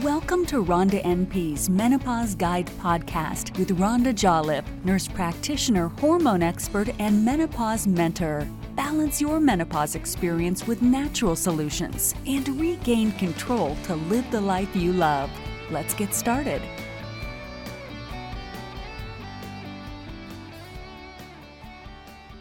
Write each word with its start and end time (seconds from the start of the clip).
Welcome 0.00 0.46
to 0.46 0.64
Rhonda 0.64 1.04
NP's 1.04 1.68
Menopause 1.68 2.34
Guide 2.34 2.66
podcast 2.80 3.58
with 3.58 3.76
Rhonda 3.78 4.14
Jolliffe, 4.14 4.64
nurse 4.86 5.06
practitioner, 5.06 5.88
hormone 5.88 6.42
expert, 6.42 6.88
and 6.98 7.22
menopause 7.22 7.86
mentor. 7.86 8.48
Balance 8.74 9.20
your 9.20 9.38
menopause 9.38 9.94
experience 9.94 10.66
with 10.66 10.80
natural 10.80 11.36
solutions 11.36 12.14
and 12.26 12.48
regain 12.58 13.12
control 13.12 13.76
to 13.84 13.96
live 13.96 14.24
the 14.30 14.40
life 14.40 14.74
you 14.74 14.94
love. 14.94 15.30
Let's 15.70 15.92
get 15.92 16.14
started. 16.14 16.62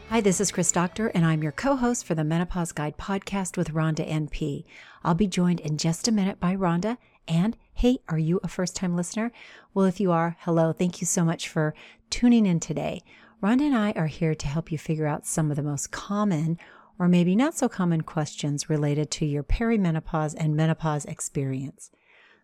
Hi, 0.07 0.21
this 0.21 0.39
is 0.39 0.53
Chris 0.53 0.71
Doctor, 0.71 1.07
and 1.07 1.25
I'm 1.25 1.43
your 1.43 1.51
co 1.51 1.75
host 1.75 2.05
for 2.05 2.15
the 2.15 2.23
Menopause 2.23 2.71
Guide 2.71 2.97
podcast 2.97 3.57
with 3.57 3.73
Rhonda 3.73 4.09
NP. 4.09 4.63
I'll 5.03 5.15
be 5.15 5.27
joined 5.27 5.59
in 5.59 5.77
just 5.77 6.07
a 6.07 6.13
minute 6.13 6.39
by 6.39 6.55
Rhonda. 6.55 6.97
And 7.27 7.57
hey, 7.73 7.99
are 8.09 8.19
you 8.19 8.39
a 8.43 8.47
first 8.47 8.75
time 8.75 8.95
listener? 8.95 9.31
Well, 9.73 9.85
if 9.85 9.99
you 9.99 10.11
are, 10.11 10.37
hello. 10.41 10.73
Thank 10.73 11.01
you 11.01 11.07
so 11.07 11.23
much 11.23 11.47
for 11.47 11.73
tuning 12.09 12.45
in 12.45 12.59
today. 12.59 13.03
Rhonda 13.41 13.61
and 13.61 13.75
I 13.75 13.91
are 13.93 14.07
here 14.07 14.35
to 14.35 14.47
help 14.47 14.71
you 14.71 14.77
figure 14.77 15.07
out 15.07 15.25
some 15.25 15.49
of 15.49 15.57
the 15.57 15.63
most 15.63 15.91
common 15.91 16.59
or 16.99 17.07
maybe 17.07 17.35
not 17.35 17.57
so 17.57 17.67
common 17.67 18.01
questions 18.01 18.69
related 18.69 19.09
to 19.09 19.25
your 19.25 19.43
perimenopause 19.43 20.35
and 20.37 20.55
menopause 20.55 21.05
experience. 21.05 21.89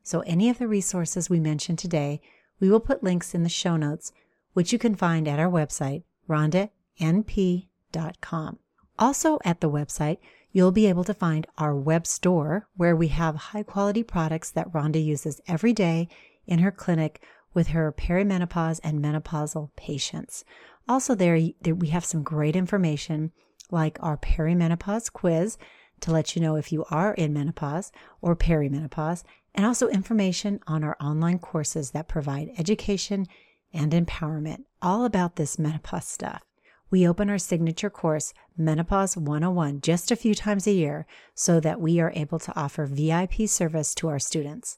So, 0.01 0.21
any 0.21 0.49
of 0.49 0.57
the 0.57 0.67
resources 0.67 1.29
we 1.29 1.39
mentioned 1.39 1.77
today, 1.77 2.21
we 2.59 2.69
will 2.69 2.79
put 2.79 3.03
links 3.03 3.35
in 3.35 3.43
the 3.43 3.49
show 3.49 3.77
notes, 3.77 4.11
which 4.53 4.73
you 4.73 4.79
can 4.79 4.95
find 4.95 5.27
at 5.27 5.39
our 5.39 5.51
website, 5.51 6.03
Rhonda 6.27 6.69
np.com. 6.99 8.59
Also, 8.99 9.37
at 9.45 9.61
the 9.61 9.69
website, 9.69 10.17
you'll 10.51 10.71
be 10.71 10.87
able 10.87 11.03
to 11.03 11.13
find 11.13 11.45
our 11.57 11.75
web 11.75 12.07
store 12.07 12.67
where 12.75 12.95
we 12.95 13.09
have 13.09 13.35
high 13.35 13.63
quality 13.63 14.03
products 14.03 14.51
that 14.51 14.71
Rhonda 14.71 15.03
uses 15.03 15.41
every 15.47 15.73
day 15.73 16.07
in 16.45 16.59
her 16.59 16.71
clinic 16.71 17.21
with 17.53 17.69
her 17.69 17.91
perimenopause 17.91 18.79
and 18.83 19.03
menopausal 19.03 19.69
patients. 19.75 20.45
Also, 20.87 21.15
there, 21.15 21.39
we 21.75 21.87
have 21.89 22.05
some 22.05 22.23
great 22.23 22.55
information 22.55 23.31
like 23.71 23.97
our 24.01 24.17
perimenopause 24.17 25.11
quiz 25.11 25.57
to 25.99 26.11
let 26.11 26.35
you 26.35 26.41
know 26.41 26.55
if 26.55 26.71
you 26.71 26.85
are 26.89 27.13
in 27.15 27.33
menopause 27.33 27.91
or 28.21 28.35
perimenopause, 28.35 29.23
and 29.55 29.65
also 29.65 29.87
information 29.87 30.59
on 30.67 30.83
our 30.83 30.95
online 31.01 31.39
courses 31.39 31.91
that 31.91 32.07
provide 32.07 32.51
education 32.57 33.25
and 33.73 33.91
empowerment 33.91 34.63
all 34.81 35.03
about 35.03 35.35
this 35.35 35.57
menopause 35.57 36.07
stuff 36.07 36.43
we 36.89 37.07
open 37.07 37.29
our 37.29 37.37
signature 37.37 37.89
course, 37.89 38.33
Menopause 38.57 39.17
101, 39.17 39.81
just 39.81 40.11
a 40.11 40.15
few 40.15 40.33
times 40.33 40.67
a 40.67 40.71
year 40.71 41.05
so 41.35 41.59
that 41.59 41.81
we 41.81 41.99
are 41.99 42.13
able 42.15 42.39
to 42.39 42.57
offer 42.57 42.85
VIP 42.85 43.47
service 43.47 43.93
to 43.95 44.07
our 44.07 44.19
students. 44.19 44.77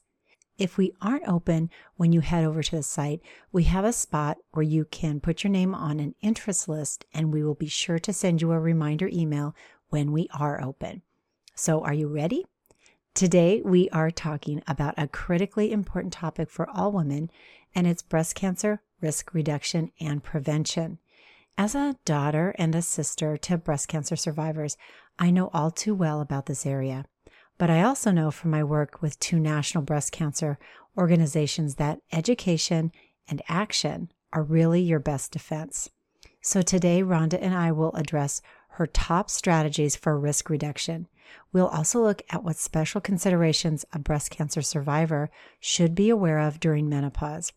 If 0.58 0.76
we 0.76 0.92
aren't 1.00 1.28
open 1.28 1.70
when 1.96 2.12
you 2.12 2.20
head 2.20 2.44
over 2.44 2.62
to 2.62 2.76
the 2.76 2.82
site, 2.82 3.20
we 3.50 3.64
have 3.64 3.84
a 3.84 3.92
spot 3.92 4.38
where 4.50 4.62
you 4.62 4.84
can 4.84 5.20
put 5.20 5.42
your 5.42 5.50
name 5.50 5.74
on 5.74 6.00
an 6.00 6.14
interest 6.20 6.68
list 6.68 7.06
and 7.14 7.32
we 7.32 7.42
will 7.42 7.54
be 7.54 7.68
sure 7.68 7.98
to 8.00 8.12
send 8.12 8.42
you 8.42 8.52
a 8.52 8.60
reminder 8.60 9.08
email 9.12 9.54
when 9.88 10.12
we 10.12 10.28
are 10.38 10.62
open. 10.62 11.02
So, 11.54 11.82
are 11.82 11.94
you 11.94 12.08
ready? 12.08 12.44
Today, 13.14 13.62
we 13.64 13.88
are 13.90 14.10
talking 14.10 14.62
about 14.66 14.94
a 14.96 15.08
critically 15.08 15.72
important 15.72 16.12
topic 16.12 16.50
for 16.50 16.68
all 16.68 16.92
women, 16.92 17.30
and 17.74 17.86
it's 17.86 18.02
breast 18.02 18.34
cancer 18.34 18.82
risk 19.00 19.32
reduction 19.34 19.90
and 20.00 20.22
prevention. 20.22 20.98
As 21.62 21.74
a 21.74 21.94
daughter 22.06 22.54
and 22.56 22.74
a 22.74 22.80
sister 22.80 23.36
to 23.36 23.58
breast 23.58 23.86
cancer 23.86 24.16
survivors, 24.16 24.78
I 25.18 25.30
know 25.30 25.50
all 25.52 25.70
too 25.70 25.94
well 25.94 26.22
about 26.22 26.46
this 26.46 26.64
area. 26.64 27.04
But 27.58 27.68
I 27.68 27.82
also 27.82 28.10
know 28.10 28.30
from 28.30 28.50
my 28.50 28.64
work 28.64 29.02
with 29.02 29.20
two 29.20 29.38
national 29.38 29.84
breast 29.84 30.10
cancer 30.10 30.58
organizations 30.96 31.74
that 31.74 32.00
education 32.12 32.92
and 33.28 33.42
action 33.46 34.10
are 34.32 34.42
really 34.42 34.80
your 34.80 35.00
best 35.00 35.32
defense. 35.32 35.90
So 36.40 36.62
today, 36.62 37.02
Rhonda 37.02 37.38
and 37.38 37.54
I 37.54 37.72
will 37.72 37.92
address 37.92 38.40
her 38.78 38.86
top 38.86 39.28
strategies 39.28 39.96
for 39.96 40.18
risk 40.18 40.48
reduction. 40.48 41.08
We'll 41.52 41.68
also 41.68 42.00
look 42.02 42.22
at 42.30 42.42
what 42.42 42.56
special 42.56 43.02
considerations 43.02 43.84
a 43.92 43.98
breast 43.98 44.30
cancer 44.30 44.62
survivor 44.62 45.28
should 45.60 45.94
be 45.94 46.08
aware 46.08 46.38
of 46.38 46.58
during 46.58 46.88
menopause. 46.88 47.52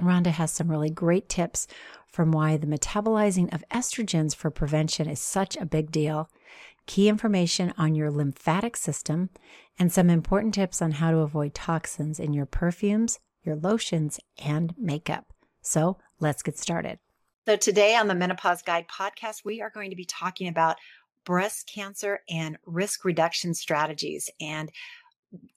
Rhonda 0.00 0.28
has 0.28 0.50
some 0.50 0.70
really 0.70 0.90
great 0.90 1.28
tips 1.28 1.66
from 2.06 2.32
why 2.32 2.56
the 2.56 2.66
metabolizing 2.66 3.52
of 3.52 3.64
estrogens 3.70 4.34
for 4.34 4.50
prevention 4.50 5.08
is 5.08 5.20
such 5.20 5.56
a 5.56 5.66
big 5.66 5.90
deal, 5.90 6.30
key 6.86 7.08
information 7.08 7.74
on 7.76 7.94
your 7.94 8.10
lymphatic 8.10 8.76
system, 8.76 9.30
and 9.78 9.92
some 9.92 10.08
important 10.08 10.54
tips 10.54 10.80
on 10.80 10.92
how 10.92 11.10
to 11.10 11.18
avoid 11.18 11.54
toxins 11.54 12.18
in 12.18 12.32
your 12.32 12.46
perfumes, 12.46 13.18
your 13.42 13.56
lotions, 13.56 14.18
and 14.42 14.74
makeup. 14.78 15.32
So 15.60 15.98
let's 16.20 16.42
get 16.42 16.58
started. 16.58 16.98
So, 17.46 17.56
today 17.56 17.94
on 17.94 18.08
the 18.08 18.14
Menopause 18.14 18.62
Guide 18.62 18.86
podcast, 18.88 19.44
we 19.44 19.60
are 19.60 19.70
going 19.70 19.90
to 19.90 19.96
be 19.96 20.04
talking 20.04 20.48
about 20.48 20.76
breast 21.24 21.70
cancer 21.72 22.20
and 22.30 22.56
risk 22.64 23.04
reduction 23.04 23.52
strategies. 23.52 24.30
And 24.40 24.70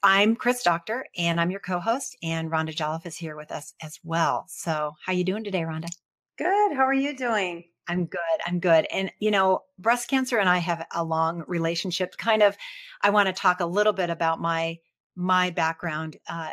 I'm 0.02 0.36
Chris 0.36 0.64
Doctor, 0.64 1.06
and 1.18 1.40
I'm 1.40 1.52
your 1.52 1.60
co-host, 1.60 2.18
and 2.24 2.50
Rhonda 2.50 2.76
Jolliffe 2.76 3.06
is 3.06 3.18
here 3.18 3.36
with 3.36 3.52
us 3.52 3.74
as 3.82 4.00
well. 4.04 4.46
So, 4.48 4.94
how 5.06 5.14
you 5.14 5.24
doing 5.24 5.44
today, 5.44 5.62
Rhonda? 5.62 5.90
Good. 6.38 6.74
How 6.74 6.84
are 6.84 6.94
you 6.94 7.16
doing? 7.16 7.66
I'm 7.88 8.06
good. 8.06 8.20
I'm 8.46 8.60
good. 8.60 8.88
And 8.92 9.12
you 9.20 9.32
know, 9.32 9.62
breast 9.78 10.10
cancer 10.10 10.38
and 10.38 10.48
I 10.48 10.60
have 10.60 10.86
a 10.94 11.04
long 11.04 11.44
relationship. 11.48 12.16
Kind 12.18 12.44
of, 12.44 12.56
I 13.02 13.10
want 13.10 13.28
to 13.28 13.34
talk 13.34 13.60
a 13.60 13.66
little 13.66 13.94
bit 13.94 14.10
about 14.10 14.40
my 14.40 14.78
my 15.16 15.50
background, 15.50 16.18
uh, 16.30 16.52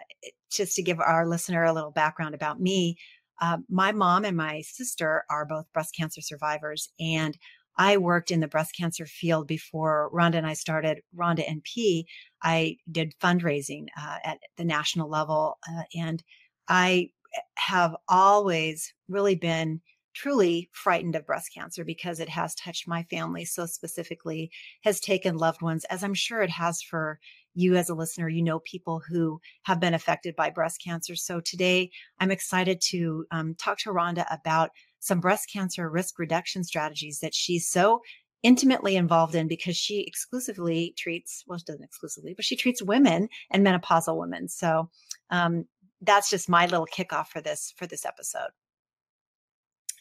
just 0.50 0.74
to 0.76 0.82
give 0.82 0.98
our 0.98 1.26
listener 1.26 1.64
a 1.64 1.72
little 1.72 1.92
background 1.92 2.34
about 2.34 2.60
me. 2.60 2.96
Uh, 3.40 3.58
my 3.68 3.92
mom 3.92 4.24
and 4.24 4.36
my 4.36 4.62
sister 4.62 5.24
are 5.30 5.44
both 5.44 5.70
breast 5.72 5.94
cancer 5.96 6.20
survivors, 6.20 6.88
and 6.98 7.36
I 7.78 7.96
worked 7.98 8.30
in 8.30 8.40
the 8.40 8.48
breast 8.48 8.74
cancer 8.76 9.06
field 9.06 9.46
before 9.46 10.10
Rhonda 10.12 10.36
and 10.36 10.46
I 10.46 10.54
started 10.54 11.02
Rhonda 11.14 11.46
NP. 11.46 12.04
I 12.42 12.76
did 12.90 13.14
fundraising 13.20 13.86
uh, 13.98 14.18
at 14.24 14.38
the 14.56 14.64
national 14.64 15.10
level, 15.10 15.58
uh, 15.68 15.82
and 15.94 16.22
I 16.68 17.10
have 17.56 17.94
always 18.08 18.94
really 19.08 19.34
been 19.34 19.80
truly 20.14 20.70
frightened 20.72 21.14
of 21.14 21.26
breast 21.26 21.50
cancer 21.54 21.84
because 21.84 22.20
it 22.20 22.28
has 22.30 22.54
touched 22.54 22.88
my 22.88 23.02
family 23.10 23.44
so 23.44 23.66
specifically, 23.66 24.50
has 24.82 24.98
taken 24.98 25.36
loved 25.36 25.60
ones, 25.60 25.84
as 25.84 26.02
I'm 26.02 26.14
sure 26.14 26.40
it 26.40 26.50
has 26.50 26.80
for 26.80 27.18
you 27.54 27.76
as 27.76 27.90
a 27.90 27.94
listener. 27.94 28.28
You 28.28 28.42
know 28.42 28.60
people 28.60 29.02
who 29.06 29.40
have 29.64 29.78
been 29.78 29.92
affected 29.92 30.34
by 30.34 30.48
breast 30.48 30.80
cancer. 30.82 31.14
So 31.16 31.40
today 31.40 31.90
I'm 32.18 32.30
excited 32.30 32.80
to 32.88 33.26
um, 33.30 33.54
talk 33.56 33.78
to 33.80 33.90
Rhonda 33.90 34.24
about 34.30 34.70
some 35.06 35.20
breast 35.20 35.50
cancer 35.52 35.88
risk 35.88 36.18
reduction 36.18 36.64
strategies 36.64 37.20
that 37.20 37.34
she's 37.34 37.68
so 37.68 38.00
intimately 38.42 38.96
involved 38.96 39.34
in 39.34 39.48
because 39.48 39.76
she 39.76 40.04
exclusively 40.06 40.94
treats, 40.96 41.42
well, 41.46 41.58
she 41.58 41.64
doesn't 41.64 41.84
exclusively, 41.84 42.34
but 42.34 42.44
she 42.44 42.56
treats 42.56 42.82
women 42.82 43.28
and 43.50 43.66
menopausal 43.66 44.18
women. 44.18 44.48
So 44.48 44.90
um, 45.30 45.64
that's 46.00 46.30
just 46.30 46.48
my 46.48 46.66
little 46.66 46.86
kickoff 46.86 47.28
for 47.28 47.40
this 47.40 47.72
for 47.76 47.86
this 47.86 48.04
episode. 48.04 48.50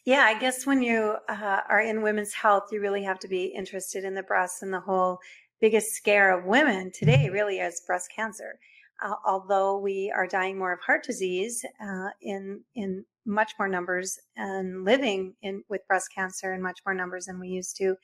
Yeah, 0.06 0.22
I 0.22 0.38
guess 0.38 0.68
when 0.68 0.84
you 0.84 1.16
uh, 1.28 1.62
are 1.68 1.82
in 1.82 2.04
women's 2.04 2.34
health, 2.34 2.66
you 2.72 2.80
really 2.80 3.04
have 3.04 3.18
to 3.20 3.28
be 3.28 3.46
interested 3.46 4.04
in 4.04 4.14
the 4.14 4.22
breasts 4.22 4.62
and 4.62 4.72
the 4.72 4.80
whole 4.80 5.18
biggest 5.60 5.94
scare 5.94 6.38
of 6.38 6.46
women 6.46 6.92
today 6.92 7.30
really 7.32 7.58
is 7.58 7.82
breast 7.88 8.12
cancer. 8.16 8.60
Uh, 9.04 9.16
although 9.26 9.78
we 9.78 10.12
are 10.16 10.28
dying 10.28 10.58
more 10.58 10.74
of 10.74 10.80
heart 10.86 11.04
disease 11.04 11.66
uh, 11.82 12.10
in 12.22 12.62
in 12.76 13.06
much 13.26 13.54
more 13.58 13.68
numbers 13.68 14.20
and 14.38 14.86
living 14.86 15.34
in 15.42 15.64
with 15.68 15.82
breast 15.88 16.10
cancer 16.16 16.54
in 16.54 16.62
much 16.62 16.80
more 16.86 16.94
numbers 16.94 17.26
than 17.26 17.40
we 17.40 17.48
used 17.48 17.76
to, 17.76 17.96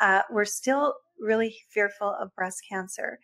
uh, 0.00 0.22
we're 0.30 0.44
still 0.44 0.94
really 1.20 1.54
fearful 1.70 2.16
of 2.20 2.34
breast 2.34 2.62
cancer, 2.68 3.18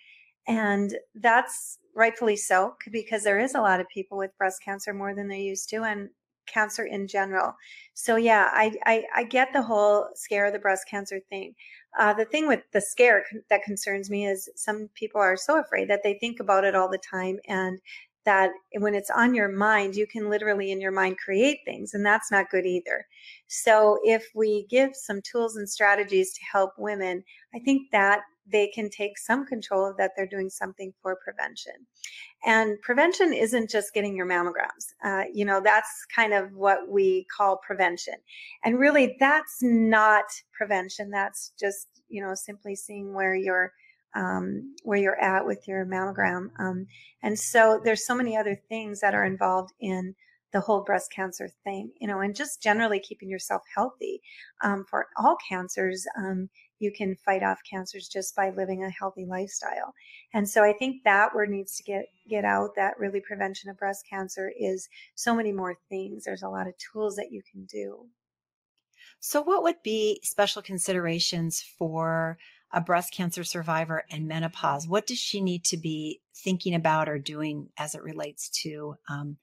and 0.47 0.97
that's 1.15 1.79
rightfully 1.95 2.37
so 2.37 2.75
because 2.93 3.25
there 3.25 3.39
is 3.39 3.55
a 3.55 3.61
lot 3.61 3.81
of 3.81 3.89
people 3.89 4.19
with 4.19 4.37
breast 4.39 4.61
cancer 4.65 4.93
more 4.93 5.15
than 5.15 5.29
they 5.29 5.41
used 5.41 5.69
to, 5.71 5.83
and 5.83 6.11
cancer 6.47 6.85
in 6.85 7.09
general. 7.09 7.55
So 7.95 8.17
yeah, 8.17 8.51
I 8.53 8.73
I, 8.87 9.05
I 9.15 9.25
get 9.25 9.53
the 9.53 9.63
whole 9.63 10.09
scare 10.15 10.47
of 10.47 10.53
the 10.53 10.59
breast 10.59 10.85
cancer 10.89 11.21
thing. 11.29 11.55
Uh, 11.99 12.13
the 12.13 12.25
thing 12.27 12.47
with 12.47 12.61
the 12.73 12.81
scare 12.81 13.25
that 13.49 13.63
concerns 13.63 14.11
me 14.11 14.27
is 14.27 14.49
some 14.55 14.89
people 14.95 15.21
are 15.21 15.37
so 15.37 15.59
afraid 15.59 15.89
that 15.89 16.03
they 16.03 16.15
think 16.15 16.41
about 16.41 16.65
it 16.65 16.75
all 16.75 16.91
the 16.91 16.99
time 16.99 17.39
and 17.49 17.81
that 18.27 18.51
when 18.79 18.95
it's 18.95 19.09
on 19.09 19.35
your 19.35 19.49
mind, 19.49 19.95
you 19.95 20.07
can 20.07 20.29
literally 20.29 20.73
in 20.73 20.81
your 20.81 20.91
mind 20.91 21.17
create 21.17 21.61
things, 21.65 21.95
and 21.95 22.05
that's 22.05 22.31
not 22.31 22.51
good 22.51 22.67
either. 22.67 23.07
So, 23.47 23.99
if 24.03 24.27
we 24.35 24.67
give 24.69 24.95
some 24.95 25.23
tools 25.23 25.57
and 25.57 25.69
strategies 25.69 26.35
to 26.35 26.41
help 26.53 26.73
women, 26.77 27.23
I 27.55 27.61
think 27.61 27.91
that 27.93 28.23
they 28.51 28.69
can 28.69 28.89
take 28.89 29.19
some 29.19 29.45
control 29.47 29.89
of 29.89 29.97
that 29.97 30.13
they're 30.17 30.27
doing 30.27 30.49
something 30.49 30.93
for 31.03 31.19
prevention. 31.23 31.75
And 32.45 32.81
prevention 32.81 33.33
isn't 33.33 33.71
just 33.71 33.93
getting 33.93 34.17
your 34.17 34.27
mammograms. 34.27 34.95
Uh, 35.05 35.25
you 35.33 35.45
know, 35.45 35.61
that's 35.61 36.07
kind 36.15 36.33
of 36.33 36.53
what 36.53 36.89
we 36.89 37.27
call 37.37 37.59
prevention. 37.59 38.15
And 38.65 38.79
really, 38.79 39.17
that's 39.19 39.59
not 39.63 40.25
prevention. 40.53 41.11
That's 41.11 41.53
just, 41.59 41.89
you 42.09 42.23
know, 42.23 42.35
simply 42.35 42.77
seeing 42.77 43.15
where 43.15 43.35
your 43.35 43.73
um, 44.15 44.75
where 44.83 44.99
you're 44.99 45.21
at 45.21 45.45
with 45.45 45.69
your 45.69 45.85
mammogram. 45.85 46.49
Um, 46.59 46.87
and 47.23 47.39
so 47.39 47.81
there's 47.85 48.07
so 48.07 48.15
many 48.15 48.37
other 48.37 48.59
things 48.69 49.01
that 49.01 49.15
are 49.15 49.27
involved 49.27 49.75
in 49.79 50.15
the 50.53 50.61
whole 50.61 50.83
breast 50.83 51.13
cancer 51.15 51.51
thing, 51.65 51.91
you 52.01 52.09
know, 52.09 52.21
and 52.21 52.35
just 52.35 52.63
generally 52.63 52.99
keeping 52.99 53.29
yourself 53.29 53.63
healthy 53.75 54.23
um, 54.63 54.87
for 54.89 55.09
all 55.19 55.37
cancers. 55.47 56.07
Um, 56.17 56.49
you 56.79 56.93
can 56.93 57.17
fight 57.17 57.43
off 57.43 57.59
cancers 57.69 58.09
just 58.09 58.35
by 58.37 58.51
living 58.51 58.85
a 58.85 58.91
healthy 58.91 59.25
lifestyle. 59.25 59.95
And 60.35 60.49
so 60.49 60.63
I 60.63 60.73
think 60.73 61.05
that 61.05 61.35
word 61.35 61.51
needs 61.51 61.77
to 61.77 61.83
get 61.83 62.07
get 62.29 62.45
out 62.45 62.71
that 62.77 62.99
really 62.99 63.21
prevention 63.21 63.71
of 63.71 63.79
breast 63.79 64.05
cancer 64.09 64.53
is 64.59 64.89
so 65.15 65.35
many 65.35 65.53
more 65.53 65.77
things. 65.89 66.25
There's 66.25 66.43
a 66.43 66.49
lot 66.49 66.67
of 66.67 66.75
tools 66.93 67.17
that 67.17 67.31
you 67.31 67.43
can 67.51 67.65
do. 67.65 68.07
So 69.21 69.43
what 69.43 69.63
would 69.63 69.83
be 69.83 70.21
special 70.23 70.63
considerations 70.63 71.63
for 71.79 72.39
a 72.73 72.81
breast 72.81 73.13
cancer 73.13 73.45
survivor 73.45 74.05
and 74.11 74.29
menopause? 74.29 74.87
What 74.87 75.07
does 75.07 75.19
she 75.19 75.41
need 75.41 75.65
to 75.67 75.77
be 75.77 76.21
thinking 76.35 76.75
about 76.75 77.09
or 77.09 77.19
doing 77.19 77.71
as 77.79 77.95
it 77.95 78.03
relates 78.03 78.49
to 78.63 78.97
um, 79.09 79.39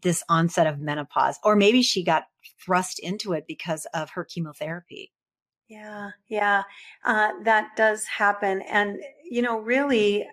this 0.00 0.22
onset 0.28 0.66
of 0.66 0.78
menopause? 0.78 1.38
Or 1.44 1.56
maybe 1.56 1.82
she 1.82 2.04
got 2.04 2.28
thrust 2.64 2.98
into 2.98 3.32
it 3.32 3.44
because 3.46 3.86
of 3.92 4.10
her 4.10 4.24
chemotherapy. 4.24 5.12
Yeah, 5.72 6.10
yeah, 6.28 6.64
uh, 7.04 7.30
that 7.44 7.70
does 7.76 8.04
happen. 8.04 8.62
And, 8.62 8.98
you 9.30 9.40
know, 9.42 9.58
really, 9.58 10.28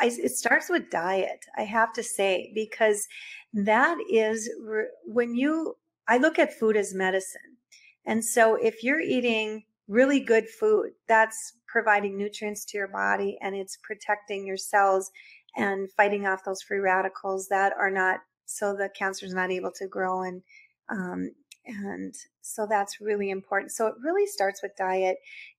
I, 0.00 0.06
it 0.06 0.36
starts 0.36 0.68
with 0.70 0.90
diet, 0.90 1.44
I 1.56 1.62
have 1.62 1.92
to 1.94 2.02
say, 2.02 2.52
because 2.54 3.08
that 3.54 3.96
is 4.10 4.48
re- 4.62 4.90
when 5.04 5.34
you, 5.34 5.76
I 6.06 6.18
look 6.18 6.38
at 6.38 6.58
food 6.58 6.76
as 6.76 6.94
medicine. 6.94 7.56
And 8.06 8.24
so 8.24 8.56
if 8.56 8.84
you're 8.84 9.00
eating 9.00 9.64
really 9.88 10.20
good 10.20 10.48
food, 10.48 10.90
that's 11.08 11.54
providing 11.66 12.16
nutrients 12.16 12.64
to 12.66 12.78
your 12.78 12.88
body 12.88 13.36
and 13.42 13.56
it's 13.56 13.78
protecting 13.82 14.46
your 14.46 14.56
cells 14.56 15.10
and 15.56 15.90
fighting 15.96 16.26
off 16.26 16.44
those 16.44 16.62
free 16.62 16.78
radicals 16.78 17.48
that 17.48 17.72
are 17.78 17.90
not 17.90 18.20
so 18.46 18.74
the 18.76 18.90
cancer 18.96 19.26
is 19.26 19.34
not 19.34 19.50
able 19.50 19.72
to 19.72 19.88
grow 19.88 20.22
and 20.22 20.42
um, 20.90 21.30
and 21.66 22.14
so 22.44 22.66
that's 22.68 23.00
really 23.00 23.30
important. 23.30 23.72
So 23.72 23.86
it 23.86 23.94
really 24.02 24.26
starts 24.26 24.62
with 24.62 24.76
diet. 24.76 25.16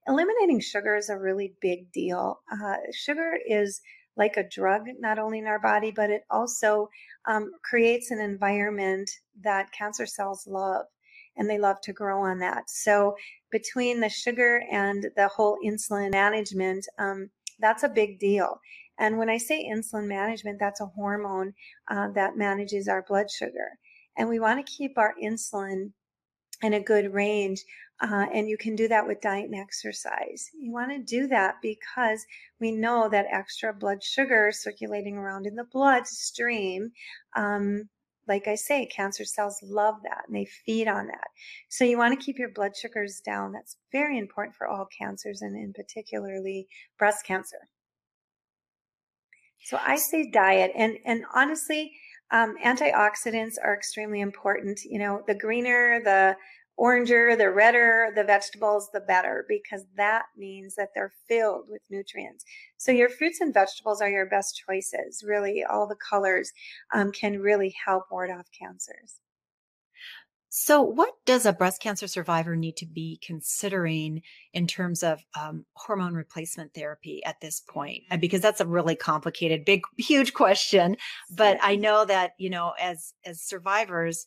Eliminating 0.08 0.60
sugar 0.60 0.96
is 0.96 1.10
a 1.10 1.18
really 1.18 1.56
big 1.62 1.92
deal. 1.92 2.42
Uh, 2.52 2.76
sugar 2.94 3.34
is 3.48 3.82
like 4.16 4.38
a 4.38 4.48
drug, 4.48 4.84
not 5.00 5.20
only 5.20 5.40
in 5.40 5.48
our 5.48 5.60
body, 5.60 5.92
but 5.92 6.10
it 6.10 6.22
also 6.30 6.90
um, 7.28 7.52
creates 7.64 8.12
an 8.12 8.20
environment 8.20 9.10
that 9.42 9.72
cancer 9.72 10.06
cells 10.06 10.46
love 10.48 10.86
and 11.36 11.50
they 11.50 11.58
love 11.58 11.82
to 11.82 11.94
grow 11.94 12.22
on 12.22 12.40
that. 12.40 12.70
So 12.70 13.16
between 13.52 14.00
the 14.00 14.10
sugar 14.10 14.64
and 14.72 15.08
the 15.16 15.28
whole 15.28 15.58
insulin 15.66 16.12
management, 16.12 16.86
um, 16.98 17.30
that's 17.60 17.84
a 17.84 17.90
big 17.90 18.20
deal. 18.20 18.60
And 18.98 19.18
when 19.18 19.30
I 19.30 19.38
say 19.38 19.70
insulin 19.70 20.08
management, 20.08 20.60
that's 20.60 20.82
a 20.82 20.86
hormone 20.86 21.54
uh, 21.90 22.10
that 22.16 22.38
manages 22.38 22.88
our 22.88 23.04
blood 23.08 23.30
sugar. 23.30 23.72
And 24.18 24.30
we 24.30 24.40
want 24.40 24.66
to 24.66 24.72
keep 24.72 24.98
our 24.98 25.14
insulin 25.22 25.92
in 26.62 26.74
a 26.74 26.80
good 26.80 27.14
range. 27.14 27.64
Uh, 28.02 28.26
and 28.34 28.50
you 28.50 28.58
can 28.58 28.76
do 28.76 28.90
that 28.90 29.08
with 29.08 29.22
diet 29.22 29.46
and 29.46 29.56
exercise. 29.56 30.50
You 30.60 30.74
want 30.74 30.92
to 30.92 31.00
do 31.00 31.28
that 31.28 31.56
because 31.62 32.26
we 32.60 32.72
know 32.72 33.08
that 33.10 33.28
extra 33.32 33.74
blood 33.74 34.04
sugar 34.04 34.52
circulating 34.52 35.16
around 35.16 35.48
in 35.48 35.56
the 35.56 35.64
bloodstream, 35.64 36.92
um, 37.38 37.88
like 38.28 38.48
I 38.48 38.56
say, 38.56 38.86
cancer 38.88 39.24
cells 39.24 39.60
love 39.64 39.96
that 40.04 40.24
and 40.28 40.36
they 40.36 40.46
feed 40.66 40.90
on 40.90 41.08
that. 41.08 41.28
So 41.70 41.86
you 41.86 41.98
want 41.98 42.20
to 42.20 42.26
keep 42.26 42.38
your 42.38 42.50
blood 42.50 42.76
sugars 42.76 43.22
down. 43.24 43.54
That's 43.54 43.78
very 43.94 44.18
important 44.18 44.58
for 44.58 44.68
all 44.68 44.88
cancers 44.98 45.42
and 45.42 45.56
in 45.56 45.72
particularly 45.72 46.68
breast 47.00 47.26
cancer. 47.26 47.70
So 49.64 49.80
I 49.82 49.96
say 49.96 50.30
diet 50.30 50.72
and, 50.76 50.98
and 51.06 51.24
honestly, 51.34 51.94
um, 52.32 52.56
antioxidants 52.64 53.56
are 53.64 53.76
extremely 53.76 54.22
important. 54.22 54.80
You 54.84 55.00
know, 55.00 55.24
the 55.28 55.36
greener, 55.36 56.02
the 56.04 56.36
oranger, 56.80 57.38
the 57.38 57.50
redder 57.50 58.12
the 58.16 58.24
vegetables, 58.24 58.90
the 58.94 59.00
better, 59.00 59.46
because 59.48 59.86
that 59.96 60.26
means 60.38 60.76
that 60.76 60.90
they're 60.94 61.14
filled 61.28 61.66
with 61.70 61.82
nutrients. 61.90 62.44
So 62.78 62.92
your 62.92 63.10
fruits 63.10 63.40
and 63.42 63.54
vegetables 63.54 64.02
are 64.02 64.10
your 64.10 64.26
best 64.26 64.62
choices. 64.68 65.24
Really, 65.26 65.64
all 65.64 65.88
the 65.88 65.96
colors 66.10 66.52
um, 66.94 67.12
can 67.12 67.40
really 67.40 67.74
help 67.86 68.04
ward 68.12 68.30
off 68.30 68.48
cancers. 68.58 69.20
So, 70.58 70.82
what 70.82 71.12
does 71.26 71.46
a 71.46 71.52
breast 71.52 71.82
cancer 71.82 72.08
survivor 72.08 72.56
need 72.56 72.78
to 72.78 72.86
be 72.86 73.20
considering 73.22 74.22
in 74.54 74.68
terms 74.68 75.04
of 75.04 75.22
um, 75.38 75.66
hormone 75.74 76.14
replacement 76.14 76.74
therapy 76.74 77.22
at 77.26 77.42
this 77.42 77.60
point? 77.60 78.04
Because 78.22 78.40
that's 78.40 78.62
a 78.62 78.66
really 78.66 78.96
complicated, 78.96 79.66
big, 79.66 79.82
huge 79.98 80.34
question. 80.34 80.96
But 81.30 81.58
I 81.62 81.76
know 81.76 82.06
that 82.06 82.36
you 82.38 82.50
know, 82.50 82.72
as 82.80 83.14
as 83.26 83.42
survivors, 83.42 84.26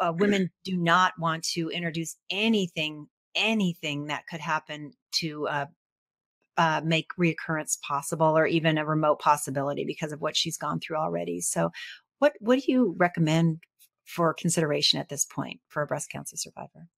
uh, 0.00 0.12
women 0.12 0.50
do 0.64 0.76
not 0.76 1.12
want 1.20 1.44
to 1.54 1.70
introduce 1.70 2.16
anything, 2.30 3.06
anything 3.36 4.06
that 4.06 4.24
could 4.28 4.40
happen 4.40 4.90
to 5.20 5.46
uh, 5.46 5.66
uh, 6.56 6.80
make 6.84 7.10
reoccurrence 7.16 7.80
possible, 7.86 8.36
or 8.36 8.44
even 8.44 8.76
a 8.76 8.84
remote 8.84 9.20
possibility 9.20 9.84
because 9.84 10.10
of 10.10 10.20
what 10.20 10.36
she's 10.36 10.58
gone 10.58 10.80
through 10.80 10.96
already. 10.96 11.40
So, 11.40 11.70
what 12.18 12.32
what 12.40 12.58
do 12.58 12.72
you 12.72 12.96
recommend 12.98 13.60
for 14.10 14.34
consideration 14.34 14.98
at 14.98 15.08
this 15.08 15.24
point 15.24 15.60
for 15.68 15.82
a 15.82 15.86
breast 15.86 16.10
cancer 16.10 16.36
survivor? 16.36 16.88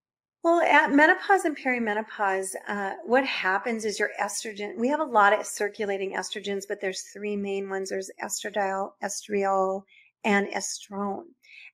Well, 0.43 0.61
at 0.61 0.91
menopause 0.91 1.45
and 1.45 1.57
perimenopause, 1.57 2.55
uh, 2.67 2.95
what 3.05 3.25
happens 3.25 3.85
is 3.85 4.01
your 4.01 4.11
estrogen. 4.21 4.77
We 4.77 4.89
have 4.89 4.99
a 4.99 5.05
lot 5.05 5.33
of 5.33 5.47
circulating 5.47 6.15
estrogens, 6.15 6.65
but 6.69 6.81
there's 6.81 7.03
three 7.13 7.37
main 7.37 7.71
ones. 7.71 7.91
There's 7.91 8.11
estradiol, 8.21 8.93
estriol, 9.05 9.83
and 10.25 10.49
estrone. 10.49 11.27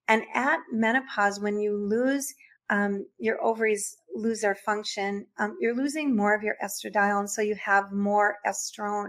And 0.07 0.23
at 0.35 0.61
menopause, 0.71 1.41
when 1.41 1.59
you 1.59 1.77
lose 1.77 2.35
um, 2.71 3.07
your 3.19 3.43
ovaries 3.43 3.97
lose 4.15 4.41
their 4.41 4.55
function, 4.55 5.27
um, 5.39 5.57
you're 5.61 5.75
losing 5.75 6.17
more 6.17 6.35
of 6.35 6.43
your 6.43 6.57
estradiol, 6.63 7.21
and 7.21 7.31
so 7.31 7.41
you 7.41 7.55
have 7.55 7.93
more 7.93 8.37
estrone. 8.47 9.09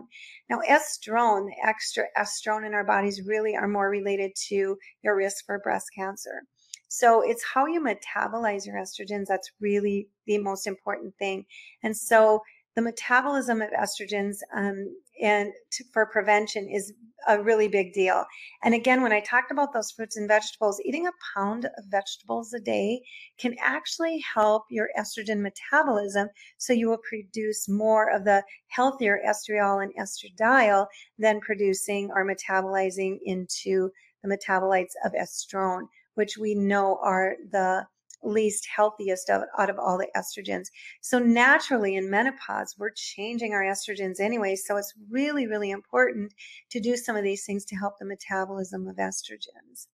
Now, 0.50 0.60
estrone, 0.68 1.48
the 1.48 1.68
extra 1.68 2.06
estrone 2.18 2.66
in 2.66 2.74
our 2.74 2.84
bodies, 2.84 3.22
really 3.26 3.56
are 3.56 3.68
more 3.68 3.90
related 3.90 4.32
to 4.50 4.78
your 5.04 5.16
risk 5.16 5.46
for 5.46 5.60
breast 5.60 5.88
cancer. 5.96 6.44
So 6.88 7.22
it's 7.22 7.44
how 7.44 7.68
you 7.68 7.82
metabolize 7.82 8.66
your 8.66 8.76
estrogens 8.76 9.26
that's 9.28 9.52
really 9.60 10.08
the 10.26 10.40
most 10.40 10.66
important 10.66 11.14
thing. 11.18 11.46
And 11.84 11.96
so 11.96 12.42
the 12.80 12.84
metabolism 12.84 13.62
of 13.62 13.72
estrogens 13.72 14.38
um, 14.56 14.96
and 15.22 15.52
to, 15.70 15.84
for 15.92 16.06
prevention 16.06 16.70
is 16.70 16.94
a 17.28 17.44
really 17.44 17.68
big 17.68 17.92
deal. 17.92 18.24
And 18.64 18.74
again, 18.74 19.02
when 19.02 19.12
I 19.12 19.20
talked 19.20 19.52
about 19.52 19.74
those 19.74 19.92
fruits 19.92 20.16
and 20.16 20.30
vegetables, 20.30 20.80
eating 20.86 21.06
a 21.06 21.12
pound 21.36 21.66
of 21.66 21.84
vegetables 21.90 22.54
a 22.54 22.60
day 22.62 23.02
can 23.38 23.54
actually 23.62 24.24
help 24.34 24.64
your 24.70 24.88
estrogen 24.98 25.42
metabolism. 25.42 26.30
So 26.58 26.72
you 26.72 26.88
will 26.88 27.04
produce 27.10 27.68
more 27.68 28.10
of 28.16 28.24
the 28.24 28.44
healthier 28.68 29.20
estriol 29.28 29.84
and 29.84 29.92
estradiol 30.00 30.88
than 31.18 31.42
producing 31.42 32.10
or 32.16 32.26
metabolizing 32.26 33.18
into 33.26 33.92
the 34.24 34.30
metabolites 34.34 34.94
of 35.04 35.12
estrone, 35.12 35.84
which 36.14 36.38
we 36.38 36.56
know 36.56 36.98
are 37.04 37.36
the 37.52 37.86
least 38.24 38.68
healthiest 38.74 39.30
of, 39.30 39.44
out 39.58 39.70
of 39.70 39.80
all 39.80 39.98
the 39.98 40.10
estrogens. 40.16 40.68
So 41.02 41.20
naturally 41.20 41.96
in 41.96 42.10
menopause, 42.10 42.76
we're 42.78 42.92
changing 42.92 43.54
our 43.54 43.64
estrogens 43.64 44.20
anyway. 44.20 44.56
So 44.56 44.78
it's 44.78 44.94
really, 45.10 45.48
really 45.48 45.72
important 45.72 46.34
to 46.72 46.80
do 46.80 46.98
some 46.98 47.16
of 47.16 47.24
these 47.24 47.46
things 47.46 47.66
to 47.66 47.76
help 47.76 48.00
the 48.00 48.06
metabolism 48.06 48.88
of 48.88 48.98
estrogens. 48.98 49.88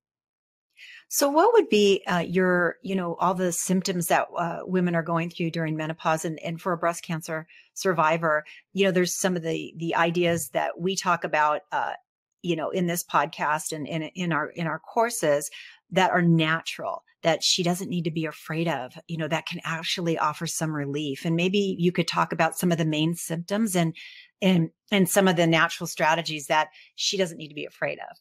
So, 1.08 1.30
what 1.30 1.54
would 1.54 1.70
be 1.70 2.04
uh, 2.08 2.20
your, 2.20 2.78
you 2.82 2.96
know, 2.96 3.16
all 3.16 3.34
the 3.34 3.52
symptoms 3.52 4.08
that 4.08 4.28
uh, 4.38 4.60
women 4.64 4.96
are 4.96 5.04
going 5.04 5.30
through 5.30 5.52
during 5.52 5.78
menopause, 5.78 6.26
and, 6.26 6.40
and 6.40 6.60
for 6.60 6.74
a 6.74 6.78
breast 6.78 7.04
cancer 7.04 7.48
survivor, 7.74 8.44
you 8.74 8.86
know, 8.86 8.92
there's 8.92 9.16
some 9.16 9.36
of 9.36 9.44
the 9.44 9.74
the 9.78 9.96
ideas 9.96 10.50
that 10.50 10.80
we 10.80 10.96
talk 10.96 11.24
about, 11.24 11.62
uh, 11.72 11.94
you 12.42 12.56
know, 12.56 12.70
in 12.72 12.88
this 12.88 13.04
podcast 13.04 13.72
and 13.72 13.88
in 13.88 14.04
in 14.04 14.34
our 14.34 14.50
in 14.50 14.68
our 14.68 14.80
courses 14.80 15.50
that 15.92 16.12
are 16.12 16.22
natural 16.22 17.04
that 17.26 17.44
she 17.44 17.64
doesn't 17.64 17.90
need 17.90 18.04
to 18.04 18.12
be 18.12 18.26
afraid 18.26 18.68
of, 18.68 18.94
you 19.08 19.18
know, 19.18 19.28
that 19.28 19.48
can 19.48 19.60
actually 19.66 20.16
offer 20.16 20.46
some 20.46 20.72
relief. 20.72 21.26
And 21.26 21.36
maybe 21.36 21.76
you 21.80 21.92
could 21.92 22.08
talk 22.08 22.32
about 22.32 22.56
some 22.56 22.72
of 22.72 22.78
the 22.78 22.86
main 22.86 23.16
symptoms 23.16 23.76
and 23.76 23.96
and 24.44 24.70
and 24.92 25.10
some 25.10 25.28
of 25.28 25.36
the 25.36 25.48
natural 25.48 25.88
strategies 25.88 26.46
that 26.48 26.68
she 26.94 27.18
doesn't 27.18 27.38
need 27.38 27.48
to 27.48 27.56
be 27.56 27.66
afraid 27.66 27.98
of. 27.98 28.18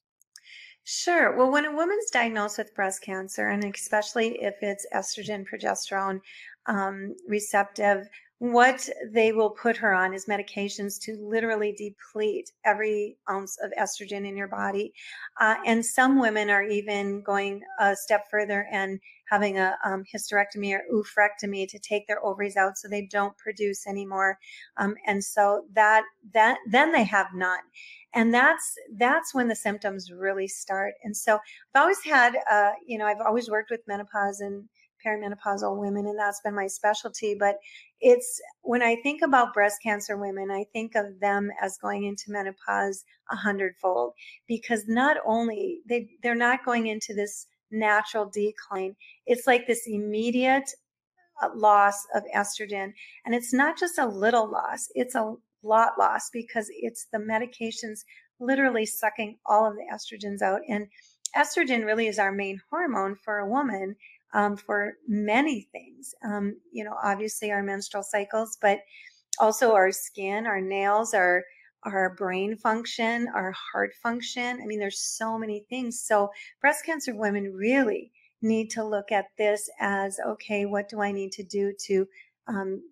Sure. 0.84 1.37
Well, 1.37 1.52
when 1.52 1.66
a 1.66 1.76
woman's 1.76 2.11
diagnosed 2.11 2.56
with 2.56 2.75
breast 2.75 3.02
cancer, 3.02 3.46
and 3.49 3.62
especially 3.62 4.38
if 4.40 4.54
it's 4.62 4.87
estrogen, 4.94 5.44
progesterone 5.44 6.20
um, 6.64 7.14
receptive, 7.28 8.08
what 8.52 8.86
they 9.10 9.32
will 9.32 9.48
put 9.48 9.74
her 9.78 9.94
on 9.94 10.12
is 10.12 10.26
medications 10.26 11.00
to 11.00 11.16
literally 11.18 11.72
deplete 11.72 12.50
every 12.66 13.16
ounce 13.30 13.56
of 13.62 13.72
estrogen 13.80 14.28
in 14.28 14.36
your 14.36 14.48
body. 14.48 14.92
Uh, 15.40 15.54
and 15.64 15.84
some 15.84 16.20
women 16.20 16.50
are 16.50 16.62
even 16.62 17.22
going 17.22 17.62
a 17.80 17.96
step 17.96 18.26
further 18.30 18.66
and 18.70 19.00
having 19.30 19.56
a 19.58 19.74
um, 19.84 20.04
hysterectomy 20.14 20.74
or 20.74 20.82
oophorectomy 20.92 21.66
to 21.66 21.78
take 21.78 22.06
their 22.06 22.22
ovaries 22.22 22.56
out 22.56 22.76
so 22.76 22.86
they 22.86 23.08
don't 23.10 23.36
produce 23.38 23.86
anymore. 23.86 24.38
Um, 24.76 24.94
and 25.06 25.24
so 25.24 25.64
that 25.72 26.04
that 26.34 26.58
then 26.70 26.92
they 26.92 27.04
have 27.04 27.28
none 27.34 27.60
and 28.14 28.32
that's 28.32 28.74
that's 28.96 29.34
when 29.34 29.48
the 29.48 29.56
symptoms 29.56 30.10
really 30.10 30.48
start 30.48 30.94
and 31.02 31.16
so 31.16 31.34
i've 31.34 31.82
always 31.82 32.02
had 32.04 32.34
uh, 32.50 32.70
you 32.86 32.96
know 32.96 33.06
i've 33.06 33.20
always 33.20 33.50
worked 33.50 33.70
with 33.70 33.80
menopause 33.86 34.40
and 34.40 34.64
perimenopausal 35.04 35.78
women 35.78 36.06
and 36.06 36.18
that's 36.18 36.40
been 36.40 36.54
my 36.54 36.66
specialty 36.66 37.34
but 37.38 37.56
it's 38.00 38.40
when 38.62 38.82
i 38.82 38.96
think 39.02 39.23
about 39.23 39.54
breast 39.54 39.76
cancer 39.82 40.16
women 40.16 40.50
i 40.50 40.64
think 40.73 40.94
of 40.94 41.20
them 41.20 41.50
as 41.61 41.78
going 41.78 42.04
into 42.04 42.25
menopause 42.28 43.04
a 43.30 43.37
hundredfold 43.37 44.12
because 44.46 44.84
not 44.87 45.16
only 45.26 45.80
they 45.88 46.08
they're 46.23 46.34
not 46.34 46.64
going 46.64 46.87
into 46.87 47.14
this 47.14 47.46
natural 47.70 48.30
decline 48.32 48.94
it's 49.26 49.46
like 49.46 49.66
this 49.66 49.82
immediate 49.87 50.70
uh, 51.42 51.49
loss 51.54 52.06
of 52.14 52.23
estrogen 52.34 52.92
and 53.25 53.34
it's 53.34 53.52
not 53.52 53.78
just 53.78 53.99
a 53.99 54.06
little 54.06 54.50
loss 54.50 54.88
it's 54.94 55.14
a 55.14 55.34
lot 55.62 55.92
loss 55.99 56.30
because 56.30 56.68
it's 56.70 57.06
the 57.12 57.18
medications 57.18 58.00
literally 58.40 58.87
sucking 58.87 59.38
all 59.46 59.66
of 59.66 59.75
the 59.75 59.87
estrogens 59.92 60.42
out. 60.42 60.61
And 60.68 60.88
estrogen 61.37 61.84
really 61.84 62.06
is 62.06 62.18
our 62.18 62.32
main 62.32 62.61
hormone 62.70 63.16
for 63.16 63.38
a 63.38 63.49
woman 63.49 63.96
um, 64.34 64.56
for 64.56 64.94
many 65.08 65.68
things. 65.72 66.14
Um, 66.24 66.56
you 66.72 66.84
know, 66.84 66.94
obviously 67.02 67.50
our 67.50 67.62
menstrual 67.62 68.02
cycles, 68.02 68.58
but 68.60 68.80
also 69.40 69.72
our 69.72 69.90
skin, 69.90 70.46
our 70.46 70.60
nails, 70.60 71.14
our 71.14 71.42
our 71.84 72.14
brain 72.14 72.56
function, 72.56 73.28
our 73.34 73.52
heart 73.52 73.92
function. 74.02 74.58
I 74.62 74.66
mean, 74.66 74.78
there's 74.78 75.00
so 75.00 75.38
many 75.38 75.66
things. 75.68 76.00
So 76.00 76.30
breast 76.60 76.84
cancer 76.86 77.14
women 77.14 77.52
really 77.52 78.10
need 78.40 78.70
to 78.70 78.84
look 78.84 79.12
at 79.12 79.26
this 79.36 79.68
as 79.80 80.18
okay, 80.26 80.64
what 80.64 80.88
do 80.88 81.02
I 81.02 81.12
need 81.12 81.32
to 81.32 81.42
do 81.42 81.74
to 81.86 82.06
um, 82.48 82.82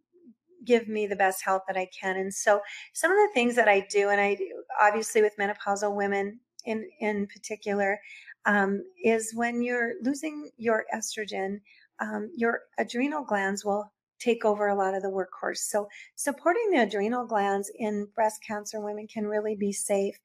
give 0.64 0.88
me 0.88 1.06
the 1.06 1.16
best 1.16 1.42
health 1.42 1.62
that 1.66 1.76
I 1.76 1.88
can. 1.98 2.16
And 2.16 2.32
so 2.32 2.60
some 2.92 3.10
of 3.10 3.16
the 3.16 3.30
things 3.34 3.56
that 3.56 3.68
I 3.68 3.86
do, 3.90 4.10
and 4.10 4.20
I 4.20 4.34
do 4.34 4.62
obviously 4.80 5.22
with 5.22 5.36
menopausal 5.38 5.94
women 5.94 6.40
in, 6.64 6.88
in 7.00 7.26
particular, 7.26 7.98
um, 8.46 8.82
is 9.02 9.34
when 9.34 9.62
you're 9.62 9.94
losing 10.02 10.50
your 10.56 10.84
estrogen, 10.94 11.60
um, 12.00 12.30
your 12.36 12.62
adrenal 12.78 13.24
glands 13.24 13.64
will 13.64 13.92
take 14.18 14.44
over 14.44 14.68
a 14.68 14.74
lot 14.74 14.94
of 14.94 15.02
the 15.02 15.08
workhorse. 15.08 15.58
So 15.58 15.88
supporting 16.14 16.70
the 16.70 16.82
adrenal 16.82 17.26
glands 17.26 17.70
in 17.74 18.06
breast 18.14 18.40
cancer 18.46 18.80
women 18.80 19.06
can 19.08 19.26
really 19.26 19.56
be 19.56 19.72
safe 19.72 20.16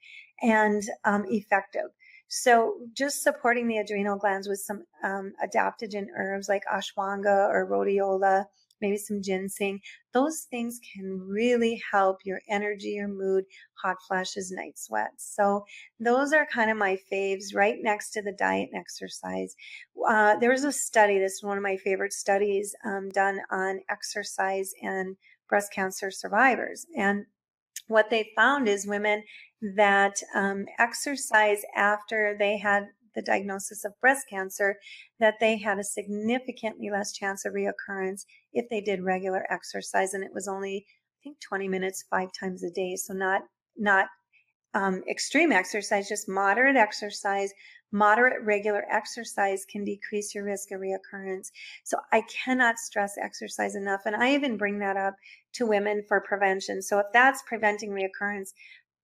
and 0.42 0.84
um, 1.04 1.26
effective. 1.30 1.90
So 2.28 2.76
just 2.94 3.24
supporting 3.24 3.68
the 3.68 3.78
adrenal 3.78 4.18
glands 4.18 4.48
with 4.48 4.60
some 4.60 4.84
um, 5.04 5.34
adaptogen 5.44 6.08
herbs 6.16 6.50
like 6.50 6.64
ashwagandha 6.72 7.50
or 7.50 7.68
rhodiola, 7.70 8.46
maybe 8.82 8.98
some 8.98 9.22
ginseng. 9.22 9.80
Those 10.14 10.48
things 10.50 10.80
can 10.94 11.20
really 11.28 11.82
help 11.92 12.18
your 12.24 12.40
energy, 12.50 12.90
your 12.90 13.08
mood, 13.08 13.46
hot 13.82 13.98
flashes, 14.08 14.52
night 14.52 14.78
sweats. 14.78 15.34
So 15.36 15.66
those 16.00 16.34
are 16.34 16.46
kind 16.46 16.72
of 16.72 16.78
my 16.78 16.98
faves 17.12 17.56
right 17.56 17.78
next 17.82 18.12
to 18.12 18.22
the 18.22 18.32
diet 18.32 18.70
and 18.72 18.80
exercise. 18.80 19.56
Uh, 20.08 20.36
there 20.38 20.52
was 20.52 20.64
a 20.64 20.72
study, 20.72 21.20
this 21.20 21.34
is 21.34 21.44
one 21.44 21.58
of 21.58 21.64
my 21.64 21.78
favorite 21.78 22.14
studies 22.14 22.76
um, 22.86 23.10
done 23.10 23.40
on 23.52 23.82
exercise 23.90 24.72
and 24.82 25.16
breast 25.50 25.72
cancer 25.74 26.12
survivors. 26.12 26.86
And 26.96 27.26
what 27.88 28.10
they 28.10 28.32
found 28.36 28.68
is 28.68 28.86
women 28.86 29.24
that 29.62 30.22
um, 30.36 30.66
exercise 30.78 31.62
after 31.76 32.36
they 32.38 32.58
had 32.58 32.88
the 33.18 33.22
diagnosis 33.24 33.84
of 33.84 34.00
breast 34.00 34.28
cancer 34.30 34.78
that 35.20 35.34
they 35.40 35.58
had 35.58 35.80
a 35.80 35.84
significantly 35.84 36.90
less 36.92 37.12
chance 37.12 37.44
of 37.46 37.54
reoccurrence 37.54 38.26
if 38.54 38.70
they 38.70 38.80
did 38.80 39.04
regular 39.04 39.44
exercise 39.52 40.14
and 40.14 40.24
it 40.24 40.32
was 40.34 40.48
only 40.48 40.86
i 40.88 41.24
think 41.24 41.38
20 41.42 41.68
minutes 41.68 42.06
five 42.10 42.30
times 42.40 42.64
a 42.64 42.70
day. 42.70 42.96
So 42.96 43.14
not 43.14 43.42
not 43.76 44.06
um, 44.74 45.04
extreme 45.10 45.52
exercise 45.52 46.08
just 46.08 46.30
moderate 46.30 46.76
exercise. 46.76 47.52
Moderate 47.92 48.44
regular 48.44 48.84
exercise 48.92 49.66
can 49.66 49.86
decrease 49.86 50.36
your 50.36 50.44
risk 50.44 50.72
of 50.72 50.80
reoccurrence. 50.82 51.48
So 51.84 51.98
i 52.12 52.22
cannot 52.22 52.78
stress 52.78 53.16
exercise 53.20 53.76
enough 53.76 54.02
and 54.06 54.16
i 54.16 54.36
even 54.36 54.58
bring 54.58 54.78
that 54.80 54.96
up 54.96 55.16
to 55.54 55.66
women 55.66 56.04
for 56.08 56.22
prevention. 56.22 56.84
So 56.84 57.00
if 57.00 57.08
that's 57.14 57.42
preventing 57.48 57.90
reoccurrence 57.90 58.52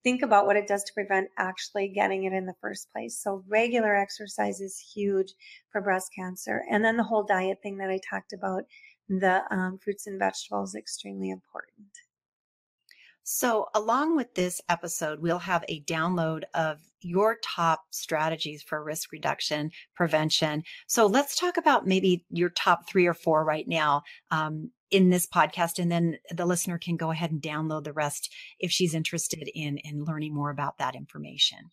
think 0.03 0.21
about 0.21 0.45
what 0.45 0.57
it 0.57 0.67
does 0.67 0.83
to 0.83 0.93
prevent 0.93 1.29
actually 1.37 1.87
getting 1.87 2.25
it 2.25 2.33
in 2.33 2.45
the 2.45 2.55
first 2.61 2.91
place. 2.91 3.17
So 3.21 3.43
regular 3.47 3.95
exercise 3.95 4.59
is 4.59 4.77
huge 4.77 5.33
for 5.71 5.81
breast 5.81 6.11
cancer. 6.15 6.63
And 6.69 6.83
then 6.83 6.97
the 6.97 7.03
whole 7.03 7.23
diet 7.23 7.59
thing 7.63 7.77
that 7.77 7.89
I 7.89 7.99
talked 8.09 8.33
about, 8.33 8.63
the 9.07 9.41
um, 9.51 9.79
fruits 9.83 10.07
and 10.07 10.19
vegetables, 10.19 10.75
extremely 10.75 11.29
important. 11.29 11.87
So, 13.23 13.67
along 13.73 14.17
with 14.17 14.35
this 14.35 14.61
episode, 14.67 15.19
we'll 15.19 15.39
have 15.39 15.63
a 15.69 15.81
download 15.83 16.43
of 16.53 16.79
your 17.01 17.37
top 17.43 17.83
strategies 17.91 18.61
for 18.61 18.83
risk 18.83 19.11
reduction 19.11 19.71
prevention. 19.95 20.63
So, 20.87 21.05
let's 21.05 21.37
talk 21.37 21.57
about 21.57 21.87
maybe 21.87 22.25
your 22.29 22.49
top 22.49 22.87
three 22.87 23.07
or 23.07 23.13
four 23.13 23.45
right 23.45 23.67
now 23.67 24.03
um, 24.31 24.71
in 24.91 25.09
this 25.09 25.25
podcast 25.25 25.79
and 25.79 25.91
then 25.91 26.17
the 26.31 26.45
listener 26.45 26.77
can 26.77 26.97
go 26.97 27.09
ahead 27.11 27.31
and 27.31 27.41
download 27.41 27.83
the 27.83 27.93
rest 27.93 28.31
if 28.59 28.71
she's 28.71 28.93
interested 28.93 29.49
in 29.55 29.77
in 29.79 30.05
learning 30.05 30.35
more 30.35 30.51
about 30.51 30.77
that 30.77 30.95
information 30.95 31.71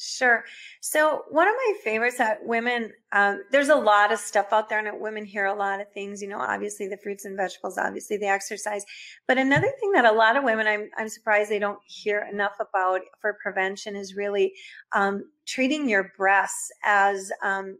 Sure. 0.00 0.44
So 0.80 1.24
one 1.28 1.48
of 1.48 1.54
my 1.56 1.72
favorites 1.82 2.18
that 2.18 2.38
women, 2.44 2.92
um, 3.10 3.42
there's 3.50 3.68
a 3.68 3.74
lot 3.74 4.12
of 4.12 4.20
stuff 4.20 4.52
out 4.52 4.68
there 4.68 4.78
and 4.78 5.00
women 5.00 5.24
hear 5.24 5.46
a 5.46 5.54
lot 5.54 5.80
of 5.80 5.90
things, 5.92 6.22
you 6.22 6.28
know, 6.28 6.38
obviously 6.38 6.86
the 6.86 6.96
fruits 6.98 7.24
and 7.24 7.36
vegetables, 7.36 7.76
obviously 7.78 8.16
the 8.16 8.28
exercise. 8.28 8.84
But 9.26 9.38
another 9.38 9.72
thing 9.80 9.90
that 9.92 10.04
a 10.04 10.12
lot 10.12 10.36
of 10.36 10.44
women, 10.44 10.68
I'm, 10.68 10.88
I'm 10.96 11.08
surprised 11.08 11.50
they 11.50 11.58
don't 11.58 11.80
hear 11.84 12.28
enough 12.32 12.54
about 12.60 13.00
for 13.20 13.38
prevention 13.42 13.96
is 13.96 14.14
really, 14.14 14.52
um, 14.92 15.24
treating 15.46 15.88
your 15.88 16.12
breasts 16.16 16.70
as, 16.84 17.32
um, 17.42 17.76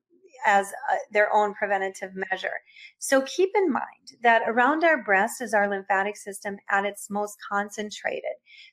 as 0.46 0.68
a, 0.68 0.96
their 1.12 1.32
own 1.34 1.54
preventative 1.54 2.10
measure. 2.30 2.60
So 2.98 3.22
keep 3.22 3.50
in 3.54 3.72
mind 3.72 4.16
that 4.22 4.42
around 4.46 4.84
our 4.84 5.02
breast 5.02 5.40
is 5.40 5.54
our 5.54 5.68
lymphatic 5.68 6.16
system 6.16 6.56
at 6.70 6.84
its 6.84 7.10
most 7.10 7.36
concentrated. 7.48 8.24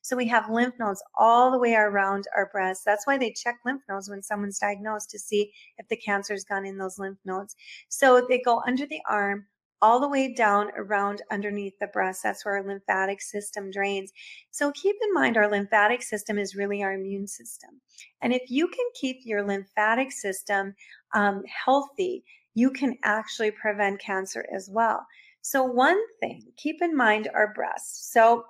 So 0.02 0.16
we 0.16 0.28
have 0.28 0.50
lymph 0.50 0.76
nodes 0.80 1.04
all 1.18 1.52
the 1.52 1.60
way 1.60 1.76
around 1.76 2.26
our 2.36 2.50
breast. 2.52 2.84
That's 2.86 3.06
why 3.08 3.18
they 3.18 3.32
check 3.32 3.58
lymph 3.66 3.84
nodes 3.90 4.10
when 4.10 4.22
someone's 4.22 4.60
diagnosed 4.60 5.10
to 5.12 5.20
see 5.20 5.52
if 5.78 5.88
the 5.88 5.98
cancer's 5.98 6.44
gone 6.44 6.66
in 6.66 6.78
those 6.78 7.00
lymph 7.00 7.20
nodes. 7.26 7.56
So 7.90 8.26
they 8.28 8.42
go 8.42 8.62
under 8.68 8.86
the 8.86 9.02
arm, 9.10 9.46
all 9.86 10.00
the 10.00 10.10
way 10.10 10.34
down 10.34 10.72
around 10.76 11.22
underneath 11.30 11.78
the 11.80 11.86
breast. 11.86 12.24
That's 12.24 12.44
where 12.44 12.56
our 12.56 12.66
lymphatic 12.66 13.22
system 13.22 13.70
drains. 13.70 14.12
So 14.50 14.72
keep 14.72 14.96
in 15.00 15.14
mind 15.14 15.38
our 15.38 15.48
lymphatic 15.48 16.02
system 16.02 16.40
is 16.40 16.56
really 16.56 16.82
our 16.82 16.94
immune 16.94 17.28
system. 17.28 17.82
And 18.20 18.34
if 18.34 18.50
you 18.50 18.68
can 18.68 18.86
keep 19.00 19.18
your 19.26 19.44
lymphatic 19.44 20.12
system 20.12 20.74
um, 21.14 21.44
healthy, 21.66 22.24
you 22.56 22.72
can 22.72 22.98
actually 23.04 23.52
prevent 23.52 24.00
cancer 24.00 24.44
as 24.52 24.68
well. 24.72 25.06
So, 25.42 25.64
one 25.64 26.02
thing, 26.20 26.42
keep 26.58 26.82
in 26.82 26.98
mind 26.98 27.30
our 27.36 27.54
breasts. 27.54 28.12
So, 28.12 28.46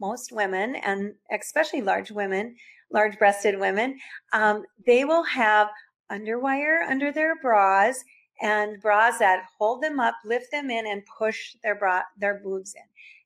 most 0.00 0.32
women, 0.32 0.74
and 0.74 1.14
especially 1.30 1.82
large 1.82 2.10
women, 2.10 2.56
large 2.92 3.16
breasted 3.18 3.60
women, 3.60 3.98
um, 4.32 4.64
they 4.84 5.04
will 5.04 5.22
have 5.22 5.68
underwire 6.10 6.80
under 6.88 7.12
their 7.12 7.36
bras 7.40 8.02
and 8.40 8.80
bras 8.80 9.18
that 9.18 9.44
hold 9.58 9.82
them 9.82 10.00
up, 10.00 10.14
lift 10.24 10.50
them 10.50 10.70
in, 10.70 10.86
and 10.86 11.02
push 11.18 11.54
their 11.62 11.74
bra 11.74 12.02
their 12.18 12.40
boobs 12.42 12.74
in. 12.74 12.82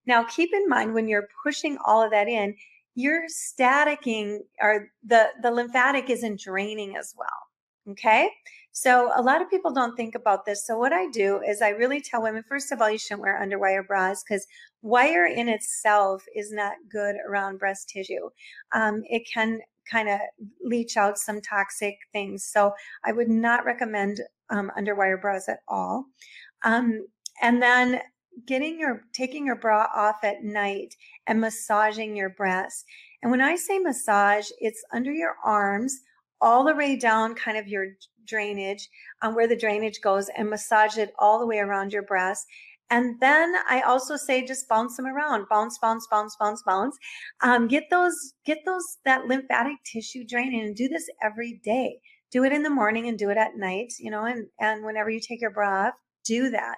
Now, 0.07 0.25
keep 0.25 0.53
in 0.53 0.69
mind 0.69 0.95
when 0.95 1.09
you're 1.09 1.29
pushing 1.43 1.79
all 1.85 2.03
of 2.03 2.11
that 2.11 2.29
in, 2.29 2.55
you're 2.95 3.27
staticking, 3.29 4.41
or 4.61 4.89
the 5.05 5.29
the 5.43 5.51
lymphatic 5.51 6.11
isn't 6.11 6.41
draining 6.41 6.97
as 6.97 7.15
well. 7.17 7.93
Okay, 7.93 8.31
so 8.73 9.13
a 9.15 9.23
lot 9.23 9.43
of 9.43 9.51
people 9.51 9.73
don't 9.73 9.95
think 9.95 10.15
about 10.15 10.47
this. 10.47 10.67
So 10.67 10.79
what 10.79 10.93
I 10.93 11.09
do 11.11 11.41
is 11.47 11.63
I 11.63 11.69
really 11.69 12.01
tell 12.01 12.23
women, 12.23 12.43
first 12.49 12.73
of 12.73 12.81
all, 12.81 12.91
you 12.91 12.99
shouldn't 12.99 13.21
wear 13.21 13.41
underwire 13.41 13.87
bras 13.87 14.25
because 14.25 14.47
wire 14.83 15.27
in 15.27 15.49
itself 15.49 16.25
is 16.35 16.51
not 16.53 16.73
good 16.91 17.17
around 17.29 17.59
breast 17.59 17.89
tissue. 17.89 18.31
Um, 18.73 19.03
it 19.09 19.29
can 19.33 19.61
kind 19.91 20.09
of 20.09 20.21
leach 20.63 20.97
out 20.97 21.19
some 21.19 21.41
toxic 21.41 21.97
things. 22.13 22.45
So 22.45 22.73
I 23.05 23.13
would 23.13 23.29
not 23.29 23.65
recommend 23.65 24.21
um, 24.51 24.71
underwire 24.79 25.21
bras 25.21 25.49
at 25.49 25.61
all. 25.69 26.07
Um, 26.65 27.07
and 27.43 27.63
then 27.63 28.01
getting 28.47 28.79
your 28.79 29.03
taking 29.13 29.47
your 29.47 29.57
bra 29.57 29.87
off 29.95 30.25
at 30.25 30.43
night 30.43 30.95
and 31.27 31.41
massaging 31.41 32.17
your 32.17 32.31
breasts. 32.31 32.85
And 33.23 33.31
when 33.31 33.41
I 33.41 33.57
say 33.57 33.79
massage, 33.79 34.49
it's 34.59 34.85
under 34.93 35.13
your 35.13 35.37
arms, 35.45 36.01
all 36.41 36.65
the 36.65 36.75
way 36.75 36.97
down, 36.97 37.35
kind 37.35 37.57
of 37.57 37.69
your 37.69 37.87
drainage, 38.27 38.89
um, 39.23 39.35
where 39.35 39.49
the 39.49 39.57
drainage 39.57 40.01
goes, 40.01 40.29
and 40.37 40.51
massage 40.51 40.99
it 40.99 41.13
all 41.19 41.39
the 41.39 41.47
way 41.47 41.59
around 41.59 41.93
your 41.93 42.03
breast. 42.03 42.47
And 42.91 43.19
then 43.21 43.55
I 43.69 43.81
also 43.81 44.17
say 44.17 44.45
just 44.45 44.69
bounce 44.69 44.97
them 44.97 45.07
around, 45.07 45.47
bounce, 45.49 45.79
bounce, 45.79 46.07
bounce, 46.11 46.37
bounce, 46.39 46.63
bounce. 46.63 46.97
Um, 47.43 47.67
get 47.67 47.85
those, 47.91 48.35
get 48.45 48.59
those, 48.67 48.85
that 49.05 49.27
lymphatic 49.27 49.77
tissue 49.85 50.25
draining 50.25 50.61
and 50.61 50.77
do 50.77 50.89
this 50.89 51.09
every 51.23 51.61
day. 51.65 51.99
Do 52.31 52.45
it 52.45 52.53
in 52.53 52.63
the 52.63 52.71
morning 52.71 53.09
and 53.09 53.19
do 53.19 53.31
it 53.31 53.37
at 53.37 53.57
night, 53.57 53.93
you 53.99 54.11
know, 54.11 54.25
and, 54.25 54.47
and 54.61 54.85
whenever 54.85 55.09
you 55.09 55.21
take 55.21 55.41
your 55.41 55.65
off, 55.65 55.95
do 56.25 56.51
that. 56.51 56.77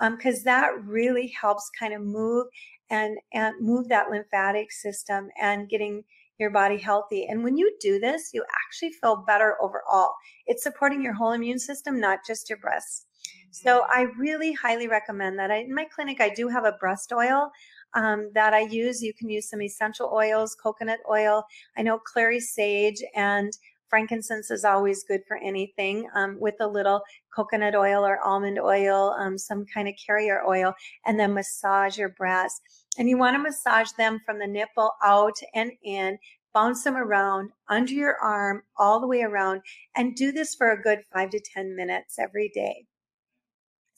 Um, 0.00 0.18
cause 0.20 0.42
that 0.44 0.70
really 0.84 1.34
helps 1.40 1.70
kind 1.78 1.92
of 1.92 2.02
move 2.02 2.46
and, 2.90 3.18
and 3.32 3.54
move 3.60 3.88
that 3.88 4.10
lymphatic 4.10 4.70
system 4.70 5.28
and 5.40 5.68
getting 5.68 6.04
your 6.38 6.50
body 6.50 6.78
healthy. 6.78 7.26
And 7.26 7.42
when 7.42 7.56
you 7.56 7.76
do 7.80 7.98
this, 7.98 8.30
you 8.32 8.44
actually 8.64 8.92
feel 9.00 9.24
better 9.26 9.56
overall. 9.60 10.12
It's 10.46 10.62
supporting 10.62 11.02
your 11.02 11.14
whole 11.14 11.32
immune 11.32 11.58
system, 11.58 11.98
not 11.98 12.20
just 12.26 12.48
your 12.48 12.58
breasts. 12.58 13.07
So 13.50 13.84
I 13.88 14.02
really 14.18 14.52
highly 14.52 14.88
recommend 14.88 15.38
that. 15.38 15.50
I, 15.50 15.58
in 15.58 15.74
my 15.74 15.86
clinic, 15.86 16.20
I 16.20 16.28
do 16.28 16.48
have 16.48 16.64
a 16.64 16.72
breast 16.72 17.12
oil 17.12 17.50
um, 17.94 18.30
that 18.34 18.54
I 18.54 18.60
use. 18.60 19.02
You 19.02 19.14
can 19.14 19.30
use 19.30 19.48
some 19.48 19.62
essential 19.62 20.10
oils, 20.12 20.54
coconut 20.54 21.00
oil. 21.10 21.44
I 21.76 21.82
know 21.82 21.98
clary 21.98 22.40
sage 22.40 23.02
and 23.14 23.52
frankincense 23.88 24.50
is 24.50 24.64
always 24.64 25.04
good 25.04 25.22
for 25.26 25.38
anything 25.38 26.08
um, 26.14 26.38
with 26.38 26.56
a 26.60 26.66
little 26.66 27.02
coconut 27.34 27.74
oil 27.74 28.04
or 28.04 28.20
almond 28.20 28.58
oil, 28.58 29.14
um, 29.18 29.38
some 29.38 29.64
kind 29.72 29.88
of 29.88 29.94
carrier 30.04 30.42
oil, 30.46 30.74
and 31.06 31.18
then 31.18 31.34
massage 31.34 31.96
your 31.96 32.10
breasts. 32.10 32.60
And 32.98 33.08
you 33.08 33.16
want 33.16 33.34
to 33.36 33.42
massage 33.42 33.92
them 33.92 34.20
from 34.26 34.38
the 34.38 34.46
nipple 34.46 34.92
out 35.02 35.36
and 35.54 35.72
in, 35.82 36.18
bounce 36.52 36.84
them 36.84 36.96
around 36.96 37.50
under 37.68 37.92
your 37.92 38.16
arm, 38.16 38.62
all 38.76 39.00
the 39.00 39.06
way 39.06 39.22
around, 39.22 39.62
and 39.96 40.16
do 40.16 40.32
this 40.32 40.54
for 40.54 40.72
a 40.72 40.82
good 40.82 41.00
five 41.12 41.30
to 41.30 41.40
10 41.40 41.76
minutes 41.76 42.18
every 42.18 42.50
day. 42.54 42.87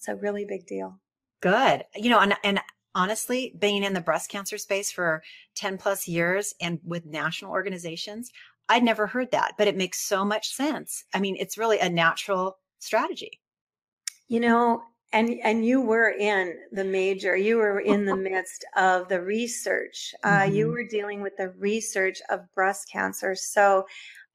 It's 0.00 0.09
a 0.09 0.16
really 0.16 0.47
big 0.47 0.66
deal. 0.66 0.99
Good. 1.42 1.85
You 1.95 2.09
know, 2.09 2.21
and, 2.21 2.35
and 2.42 2.61
honestly, 2.95 3.54
being 3.59 3.85
in 3.85 3.92
the 3.92 4.00
breast 4.00 4.30
cancer 4.30 4.57
space 4.57 4.90
for 4.90 5.23
10 5.57 5.76
plus 5.76 6.09
years 6.09 6.54
and 6.59 6.80
with 6.83 7.04
national 7.04 7.50
organizations, 7.50 8.30
I'd 8.71 8.83
never 8.83 9.07
heard 9.07 9.30
that, 9.33 9.57
but 9.59 9.69
it 9.69 9.76
makes 9.76 10.00
so 10.00 10.25
much 10.25 10.54
sense. 10.54 11.04
I 11.12 11.21
mean, 11.21 11.37
it's 11.38 11.59
really 11.59 11.78
a 11.80 11.90
natural 11.90 12.57
strategy. 12.78 13.40
You 14.28 14.40
know, 14.40 14.83
and 15.12 15.38
and 15.45 15.66
you 15.66 15.83
were 15.83 16.09
in 16.09 16.54
the 16.73 16.85
major 16.85 17.37
you 17.37 17.57
were 17.57 17.80
in 17.80 18.07
the 18.07 18.16
midst 18.16 18.64
of 18.76 19.09
the 19.09 19.21
research 19.21 20.14
uh, 20.23 20.42
mm-hmm. 20.42 20.54
you 20.54 20.69
were 20.69 20.85
dealing 20.85 21.21
with 21.21 21.37
the 21.37 21.49
research 21.59 22.21
of 22.30 22.40
breast 22.54 22.88
cancer 22.88 23.35
so 23.35 23.85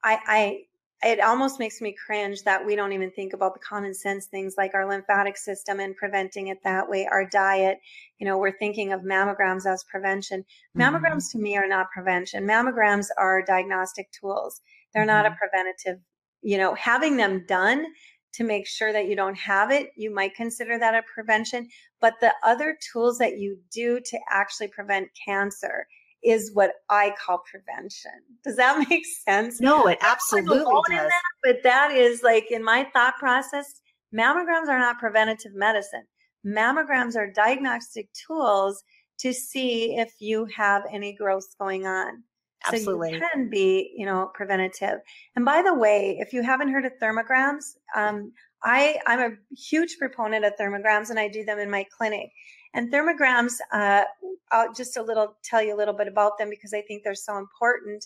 I, 0.03 0.19
I 0.27 0.59
it 1.03 1.19
almost 1.19 1.59
makes 1.59 1.81
me 1.81 1.95
cringe 2.05 2.43
that 2.43 2.65
we 2.65 2.75
don't 2.75 2.93
even 2.93 3.11
think 3.11 3.33
about 3.33 3.53
the 3.53 3.59
common 3.59 3.93
sense 3.93 4.25
things 4.25 4.55
like 4.57 4.73
our 4.73 4.87
lymphatic 4.87 5.37
system 5.37 5.79
and 5.79 5.95
preventing 5.95 6.47
it 6.47 6.57
that 6.63 6.89
way, 6.89 7.07
our 7.11 7.27
diet. 7.27 7.79
You 8.17 8.25
know, 8.25 8.37
we're 8.37 8.57
thinking 8.57 8.93
of 8.93 9.01
mammograms 9.01 9.65
as 9.65 9.83
prevention. 9.83 10.45
Mm-hmm. 10.77 10.81
Mammograms 10.81 11.31
to 11.31 11.37
me 11.37 11.57
are 11.57 11.67
not 11.67 11.91
prevention. 11.91 12.45
Mammograms 12.47 13.07
are 13.17 13.43
diagnostic 13.43 14.09
tools. 14.11 14.61
They're 14.93 15.03
mm-hmm. 15.03 15.07
not 15.07 15.25
a 15.25 15.29
mm-hmm. 15.29 15.37
preventative, 15.37 15.99
you 16.41 16.57
know, 16.57 16.73
having 16.75 17.17
them 17.17 17.45
done 17.47 17.85
to 18.33 18.43
make 18.43 18.67
sure 18.67 18.91
that 18.91 19.07
you 19.07 19.15
don't 19.15 19.37
have 19.37 19.71
it, 19.71 19.91
you 19.95 20.13
might 20.13 20.35
consider 20.35 20.77
that 20.77 20.93
a 20.93 21.01
prevention. 21.13 21.69
But 22.01 22.15
the 22.19 22.33
other 22.43 22.77
tools 22.91 23.17
that 23.19 23.37
you 23.37 23.57
do 23.71 23.99
to 24.05 24.19
actually 24.29 24.67
prevent 24.67 25.07
cancer 25.25 25.87
is 26.25 26.51
what 26.53 26.71
I 26.89 27.13
call 27.23 27.43
prevention. 27.49 28.11
Does 28.43 28.55
that 28.57 28.85
make 28.89 29.05
sense? 29.05 29.61
No, 29.61 29.87
it 29.87 29.99
absolutely 30.01 30.57
does. 30.95 31.07
That, 31.07 31.11
but 31.43 31.63
that 31.63 31.91
is 31.91 32.23
like 32.23 32.51
in 32.51 32.63
my 32.63 32.87
thought 32.93 33.15
process, 33.17 33.81
mammograms 34.13 34.67
are 34.67 34.79
not 34.79 34.99
preventative 34.99 35.53
medicine. 35.53 36.05
Mammograms 36.45 37.15
are 37.15 37.31
diagnostic 37.31 38.09
tools 38.13 38.83
to 39.19 39.33
see 39.33 39.97
if 39.97 40.13
you 40.19 40.45
have 40.55 40.83
any 40.91 41.13
growth 41.15 41.47
going 41.59 41.85
on. 41.85 42.23
Absolutely. 42.67 43.09
So 43.09 43.15
you 43.15 43.21
can 43.33 43.49
be, 43.49 43.93
you 43.95 44.05
know, 44.05 44.31
preventative. 44.33 44.99
And 45.35 45.45
by 45.45 45.61
the 45.61 45.73
way, 45.73 46.17
if 46.19 46.33
you 46.33 46.41
haven't 46.41 46.69
heard 46.69 46.85
of 46.85 46.93
thermograms, 47.01 47.75
um, 47.95 48.31
I, 48.63 48.97
I'm 49.05 49.19
a 49.19 49.35
huge 49.55 49.97
proponent 49.99 50.45
of 50.45 50.53
thermograms 50.59 51.09
and 51.09 51.19
I 51.19 51.27
do 51.27 51.45
them 51.45 51.59
in 51.59 51.69
my 51.69 51.85
clinic. 51.95 52.31
And 52.75 52.93
thermograms, 52.93 53.53
uh, 53.71 54.03
I'll 54.51 54.73
just 54.73 54.97
a 54.97 55.01
little 55.01 55.35
tell 55.43 55.63
you 55.63 55.75
a 55.75 55.77
little 55.77 55.93
bit 55.93 56.07
about 56.07 56.37
them 56.37 56.49
because 56.49 56.73
I 56.73 56.81
think 56.81 57.03
they're 57.03 57.15
so 57.15 57.37
important. 57.37 58.05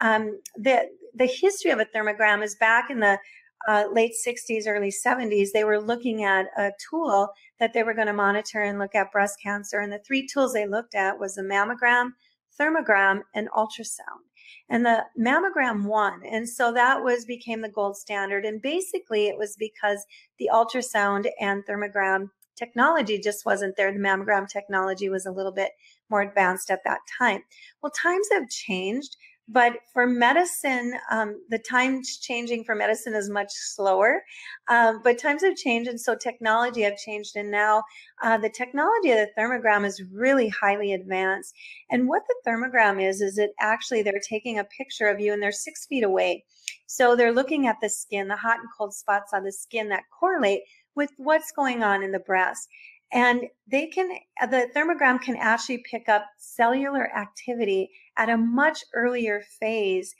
Um, 0.00 0.40
the 0.56 0.88
the 1.14 1.26
history 1.26 1.70
of 1.70 1.78
a 1.78 1.86
thermogram 1.86 2.42
is 2.42 2.56
back 2.56 2.90
in 2.90 3.00
the 3.00 3.18
uh, 3.68 3.84
late 3.92 4.12
60s, 4.26 4.64
early 4.66 4.92
70s. 4.92 5.48
They 5.52 5.64
were 5.64 5.80
looking 5.80 6.24
at 6.24 6.46
a 6.56 6.70
tool 6.90 7.28
that 7.58 7.72
they 7.72 7.82
were 7.82 7.94
going 7.94 8.06
to 8.06 8.12
monitor 8.12 8.62
and 8.62 8.78
look 8.78 8.94
at 8.94 9.10
breast 9.10 9.36
cancer. 9.42 9.80
And 9.80 9.92
the 9.92 10.00
three 10.06 10.26
tools 10.26 10.52
they 10.52 10.66
looked 10.66 10.94
at 10.94 11.18
was 11.18 11.36
a 11.38 11.42
mammogram, 11.42 12.10
thermogram, 12.60 13.22
and 13.34 13.48
ultrasound 13.50 14.28
and 14.68 14.84
the 14.84 15.04
mammogram 15.18 15.84
won. 15.84 16.20
And 16.30 16.48
so 16.48 16.72
that 16.72 17.02
was 17.02 17.24
became 17.24 17.62
the 17.62 17.68
gold 17.68 17.96
standard. 17.96 18.44
And 18.44 18.60
basically 18.60 19.26
it 19.26 19.38
was 19.38 19.56
because 19.58 20.04
the 20.38 20.50
ultrasound 20.52 21.26
and 21.40 21.64
thermogram 21.64 22.30
technology 22.58 23.18
just 23.18 23.46
wasn't 23.46 23.76
there. 23.76 23.92
The 23.92 23.98
mammogram 23.98 24.48
technology 24.48 25.08
was 25.08 25.26
a 25.26 25.32
little 25.32 25.52
bit 25.52 25.70
more 26.10 26.22
advanced 26.22 26.70
at 26.70 26.84
that 26.84 27.00
time. 27.18 27.42
Well, 27.82 27.92
times 27.92 28.28
have 28.32 28.48
changed, 28.48 29.16
but 29.50 29.78
for 29.94 30.06
medicine, 30.06 30.92
um, 31.10 31.40
the 31.48 31.58
times 31.58 32.18
changing 32.18 32.64
for 32.64 32.74
medicine 32.74 33.14
is 33.14 33.30
much 33.30 33.50
slower. 33.50 34.22
Um, 34.68 35.00
but 35.02 35.18
times 35.18 35.42
have 35.42 35.56
changed, 35.56 35.88
and 35.88 35.98
so 35.98 36.14
technology 36.14 36.82
have 36.82 36.98
changed, 36.98 37.34
and 37.34 37.50
now 37.50 37.82
uh, 38.22 38.36
the 38.36 38.50
technology 38.50 39.10
of 39.10 39.18
the 39.18 39.30
thermogram 39.38 39.86
is 39.86 40.02
really 40.12 40.48
highly 40.50 40.92
advanced. 40.92 41.54
And 41.90 42.08
what 42.08 42.24
the 42.28 42.36
thermogram 42.46 43.02
is 43.02 43.22
is 43.22 43.38
it 43.38 43.52
actually 43.58 44.02
they're 44.02 44.20
taking 44.22 44.58
a 44.58 44.64
picture 44.64 45.08
of 45.08 45.18
you, 45.18 45.32
and 45.32 45.42
they're 45.42 45.52
six 45.52 45.86
feet 45.86 46.04
away. 46.04 46.44
So 46.86 47.16
they're 47.16 47.32
looking 47.32 47.66
at 47.66 47.76
the 47.80 47.88
skin, 47.88 48.28
the 48.28 48.36
hot 48.36 48.58
and 48.58 48.68
cold 48.76 48.92
spots 48.92 49.32
on 49.32 49.44
the 49.44 49.52
skin 49.52 49.88
that 49.88 50.04
correlate 50.18 50.60
with 50.98 51.12
what's 51.16 51.52
going 51.52 51.82
on 51.82 52.02
in 52.02 52.10
the 52.10 52.18
breast. 52.18 52.68
And 53.12 53.44
they 53.70 53.86
can, 53.86 54.10
the 54.50 54.68
thermogram 54.76 55.22
can 55.22 55.36
actually 55.36 55.82
pick 55.90 56.08
up 56.08 56.26
cellular 56.36 57.10
activity 57.16 57.90
at 58.18 58.28
a 58.28 58.36
much 58.36 58.84
earlier 58.92 59.40
phase 59.60 60.14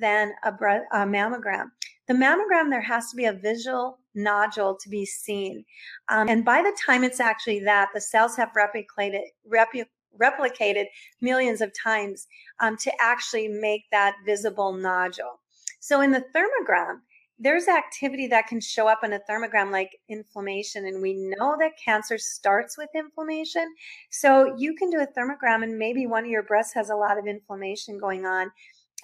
than 0.00 0.32
a, 0.44 0.50
a 0.50 1.06
mammogram. 1.06 1.66
The 2.08 2.14
mammogram, 2.14 2.68
there 2.68 2.82
has 2.82 3.08
to 3.10 3.16
be 3.16 3.24
a 3.24 3.32
visual 3.32 4.00
nodule 4.14 4.76
to 4.82 4.88
be 4.90 5.06
seen. 5.06 5.64
Um, 6.10 6.28
and 6.28 6.44
by 6.44 6.62
the 6.62 6.76
time 6.84 7.04
it's 7.04 7.20
actually 7.20 7.60
that, 7.60 7.88
the 7.94 8.00
cells 8.00 8.36
have 8.36 8.50
replicated, 8.56 9.22
repu- 9.50 9.86
replicated 10.20 10.86
millions 11.20 11.60
of 11.60 11.72
times 11.82 12.26
um, 12.60 12.76
to 12.78 12.92
actually 13.00 13.48
make 13.48 13.84
that 13.90 14.16
visible 14.26 14.72
nodule. 14.74 15.40
So 15.80 16.00
in 16.00 16.10
the 16.10 16.24
thermogram, 16.34 16.96
there's 17.38 17.66
activity 17.66 18.28
that 18.28 18.46
can 18.46 18.60
show 18.60 18.86
up 18.86 19.00
in 19.02 19.12
a 19.12 19.20
thermogram 19.28 19.72
like 19.72 19.90
inflammation 20.08 20.86
and 20.86 21.02
we 21.02 21.14
know 21.14 21.56
that 21.58 21.72
cancer 21.82 22.16
starts 22.16 22.78
with 22.78 22.88
inflammation 22.94 23.66
so 24.10 24.54
you 24.56 24.74
can 24.74 24.88
do 24.88 25.00
a 25.00 25.18
thermogram 25.18 25.64
and 25.64 25.76
maybe 25.76 26.06
one 26.06 26.24
of 26.24 26.30
your 26.30 26.44
breasts 26.44 26.74
has 26.74 26.90
a 26.90 26.94
lot 26.94 27.18
of 27.18 27.26
inflammation 27.26 27.98
going 27.98 28.24
on 28.24 28.50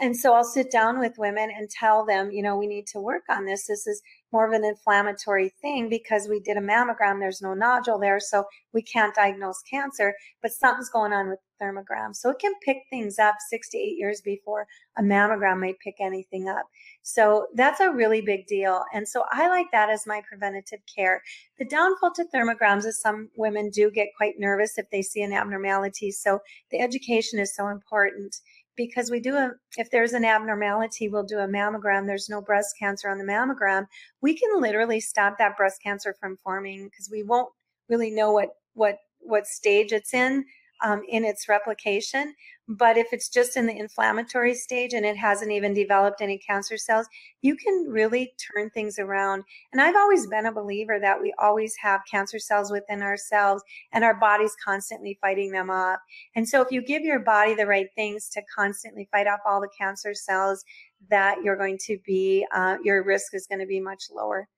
and 0.00 0.16
so 0.16 0.32
I'll 0.32 0.44
sit 0.44 0.70
down 0.70 0.98
with 0.98 1.18
women 1.18 1.50
and 1.54 1.68
tell 1.68 2.06
them, 2.06 2.30
you 2.30 2.42
know, 2.42 2.56
we 2.56 2.66
need 2.66 2.86
to 2.88 3.00
work 3.00 3.24
on 3.28 3.44
this. 3.44 3.66
This 3.66 3.86
is 3.86 4.00
more 4.32 4.46
of 4.46 4.54
an 4.54 4.64
inflammatory 4.64 5.52
thing 5.60 5.90
because 5.90 6.26
we 6.26 6.40
did 6.40 6.56
a 6.56 6.60
mammogram. 6.60 7.20
There's 7.20 7.42
no 7.42 7.52
nodule 7.52 7.98
there. 7.98 8.18
So 8.18 8.44
we 8.72 8.80
can't 8.80 9.14
diagnose 9.14 9.60
cancer, 9.70 10.14
but 10.40 10.52
something's 10.52 10.88
going 10.88 11.12
on 11.12 11.28
with 11.28 11.38
thermogram. 11.60 12.14
So 12.14 12.30
it 12.30 12.38
can 12.38 12.52
pick 12.64 12.78
things 12.88 13.18
up 13.18 13.36
six 13.48 13.68
to 13.70 13.78
eight 13.78 13.96
years 13.98 14.20
before 14.20 14.66
a 14.98 15.02
mammogram 15.02 15.60
might 15.60 15.78
pick 15.82 15.96
anything 16.00 16.48
up. 16.48 16.66
So 17.02 17.46
that's 17.54 17.80
a 17.80 17.90
really 17.90 18.20
big 18.20 18.46
deal. 18.46 18.84
And 18.92 19.06
so 19.06 19.24
I 19.32 19.48
like 19.48 19.66
that 19.72 19.90
as 19.90 20.06
my 20.06 20.22
preventative 20.28 20.80
care. 20.94 21.22
The 21.58 21.64
downfall 21.64 22.12
to 22.14 22.24
thermograms 22.34 22.86
is 22.86 23.00
some 23.00 23.28
women 23.36 23.70
do 23.70 23.90
get 23.90 24.08
quite 24.16 24.34
nervous 24.38 24.78
if 24.78 24.90
they 24.90 25.02
see 25.02 25.22
an 25.22 25.32
abnormality. 25.32 26.10
So 26.10 26.40
the 26.70 26.80
education 26.80 27.38
is 27.38 27.54
so 27.54 27.68
important 27.68 28.36
because 28.76 29.10
we 29.10 29.20
do 29.20 29.34
a 29.34 29.50
if 29.76 29.90
there's 29.90 30.12
an 30.12 30.24
abnormality 30.24 31.08
we'll 31.08 31.24
do 31.24 31.38
a 31.38 31.48
mammogram 31.48 32.06
there's 32.06 32.30
no 32.30 32.40
breast 32.40 32.74
cancer 32.78 33.10
on 33.10 33.18
the 33.18 33.24
mammogram 33.24 33.86
we 34.22 34.34
can 34.34 34.60
literally 34.60 35.00
stop 35.00 35.36
that 35.38 35.56
breast 35.56 35.82
cancer 35.82 36.14
from 36.18 36.36
forming 36.42 36.84
because 36.84 37.10
we 37.10 37.22
won't 37.22 37.52
really 37.88 38.10
know 38.10 38.32
what 38.32 38.50
what 38.74 38.96
what 39.18 39.46
stage 39.46 39.92
it's 39.92 40.14
in 40.14 40.44
um, 40.82 41.02
in 41.08 41.24
its 41.24 41.48
replication. 41.48 42.34
But 42.68 42.96
if 42.96 43.08
it's 43.12 43.28
just 43.28 43.56
in 43.56 43.66
the 43.66 43.76
inflammatory 43.76 44.54
stage 44.54 44.92
and 44.92 45.04
it 45.04 45.16
hasn't 45.16 45.50
even 45.50 45.74
developed 45.74 46.20
any 46.20 46.38
cancer 46.38 46.76
cells, 46.76 47.08
you 47.42 47.56
can 47.56 47.86
really 47.88 48.32
turn 48.54 48.70
things 48.70 48.98
around. 48.98 49.42
And 49.72 49.80
I've 49.80 49.96
always 49.96 50.28
been 50.28 50.46
a 50.46 50.52
believer 50.52 51.00
that 51.00 51.20
we 51.20 51.34
always 51.38 51.74
have 51.82 52.02
cancer 52.08 52.38
cells 52.38 52.70
within 52.70 53.02
ourselves 53.02 53.64
and 53.92 54.04
our 54.04 54.14
body's 54.14 54.54
constantly 54.64 55.18
fighting 55.20 55.50
them 55.50 55.68
off. 55.68 55.98
And 56.36 56.48
so 56.48 56.60
if 56.60 56.70
you 56.70 56.80
give 56.80 57.02
your 57.02 57.18
body 57.18 57.54
the 57.54 57.66
right 57.66 57.88
things 57.96 58.28
to 58.30 58.42
constantly 58.56 59.08
fight 59.10 59.26
off 59.26 59.40
all 59.44 59.60
the 59.60 59.68
cancer 59.76 60.14
cells, 60.14 60.64
that 61.08 61.42
you're 61.42 61.56
going 61.56 61.78
to 61.86 61.98
be, 62.06 62.46
uh, 62.54 62.76
your 62.84 63.02
risk 63.02 63.34
is 63.34 63.46
going 63.46 63.60
to 63.60 63.66
be 63.66 63.80
much 63.80 64.04
lower. 64.12 64.48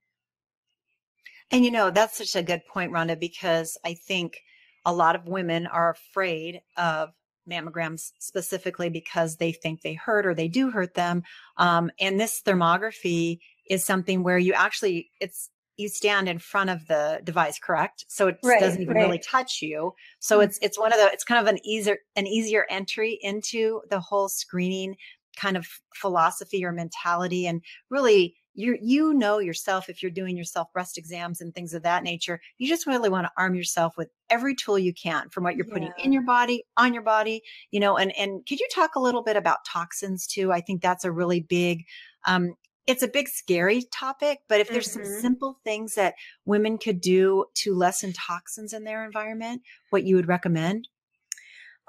And 1.51 1.65
you 1.65 1.71
know, 1.71 1.91
that's 1.91 2.17
such 2.17 2.35
a 2.35 2.43
good 2.43 2.65
point, 2.67 2.93
Rhonda, 2.93 3.19
because 3.19 3.79
I 3.85 3.95
think 3.95 4.43
a 4.85 4.93
lot 4.93 5.17
of 5.17 5.27
women 5.27 5.67
are 5.67 5.91
afraid 5.91 6.61
of 6.77 7.11
mammograms 7.49 8.13
specifically 8.19 8.89
because 8.89 9.37
they 9.37 9.53
think 9.53 9.83
they 9.83 9.95
hurt 9.95 10.27
or 10.27 10.35
they 10.35 10.49
do 10.49 10.71
hurt 10.71 10.95
them. 10.95 11.23
Um, 11.57 11.91
and 12.01 12.21
this 12.21 12.41
thermography 12.45 13.39
is 13.69 13.85
something 13.85 14.23
where 14.23 14.39
you 14.39 14.53
actually, 14.53 15.11
it's, 15.21 15.51
you 15.77 15.89
stand 15.89 16.29
in 16.29 16.39
front 16.39 16.71
of 16.71 16.87
the 16.87 17.21
device, 17.25 17.59
correct? 17.59 18.05
So 18.09 18.29
it 18.29 18.39
right, 18.45 18.61
doesn't 18.61 18.83
even 18.83 18.95
right. 18.95 19.05
really 19.05 19.19
touch 19.19 19.61
you. 19.63 19.95
So 20.21 20.37
mm-hmm. 20.37 20.45
it's, 20.45 20.59
it's 20.63 20.79
one 20.79 20.93
of 20.93 20.99
the, 20.99 21.07
it's 21.07 21.25
kind 21.25 21.41
of 21.41 21.53
an 21.53 21.59
easier, 21.67 21.99
an 22.15 22.27
easier 22.27 22.67
entry 22.71 23.19
into 23.21 23.81
the 23.89 24.01
whole 24.01 24.29
screening 24.29 24.97
kind 25.37 25.57
of 25.57 25.67
philosophy 25.95 26.65
or 26.65 26.73
mentality 26.73 27.47
and 27.47 27.63
really 27.91 28.37
you 28.55 28.77
you 28.81 29.15
know 29.15 29.39
yourself 29.39 29.89
if 29.89 30.03
you're 30.03 30.11
doing 30.11 30.37
yourself 30.37 30.73
breast 30.73 30.99
exams 30.99 31.41
and 31.41 31.55
things 31.55 31.73
of 31.73 31.83
that 31.83 32.03
nature 32.03 32.41
you 32.59 32.69
just 32.69 32.87
really 32.87 33.09
want 33.09 33.25
to 33.25 33.33
arm 33.37 33.55
yourself 33.55 33.97
with 33.97 34.11
every 34.31 34.55
tool 34.55 34.79
you 34.79 34.93
can 34.93 35.29
from 35.31 35.45
what 35.45 35.57
you're 35.57 35.65
putting 35.65 35.93
in 35.99 36.13
your 36.13 36.23
body 36.23 36.65
on 36.77 36.93
your 36.93 37.03
body 37.03 37.43
you 37.71 37.81
know 37.81 37.97
and 37.97 38.17
and 38.17 38.47
could 38.47 38.61
you 38.61 38.69
talk 38.75 38.95
a 38.95 39.01
little 39.01 39.23
bit 39.23 39.37
about 39.37 39.65
toxins 39.67 40.27
too? 40.27 40.53
I 40.53 40.61
think 40.61 40.83
that's 40.83 41.05
a 41.05 41.13
really 41.13 41.41
big 41.41 41.85
um 42.27 42.55
it's 42.87 43.03
a 43.03 43.09
big 43.09 43.29
scary 43.29 43.85
topic 43.93 44.41
but 44.49 44.61
if 44.61 44.69
there's 44.69 44.89
mm-hmm. 44.89 45.05
some 45.05 45.21
simple 45.21 45.59
things 45.65 45.95
that 45.95 46.15
women 46.45 46.77
could 46.77 47.01
do 47.01 47.47
to 47.55 47.75
lessen 47.75 48.13
toxins 48.13 48.73
in 48.73 48.85
their 48.85 49.05
environment 49.05 49.63
what 49.91 50.05
you 50.05 50.17
would 50.17 50.29
recommend? 50.29 50.89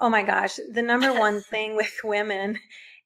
Oh 0.00 0.08
my 0.08 0.22
gosh 0.22 0.58
the 0.72 0.82
number 0.82 1.12
one 1.12 1.40
thing 1.50 1.76
with 1.76 1.92
women 2.02 2.58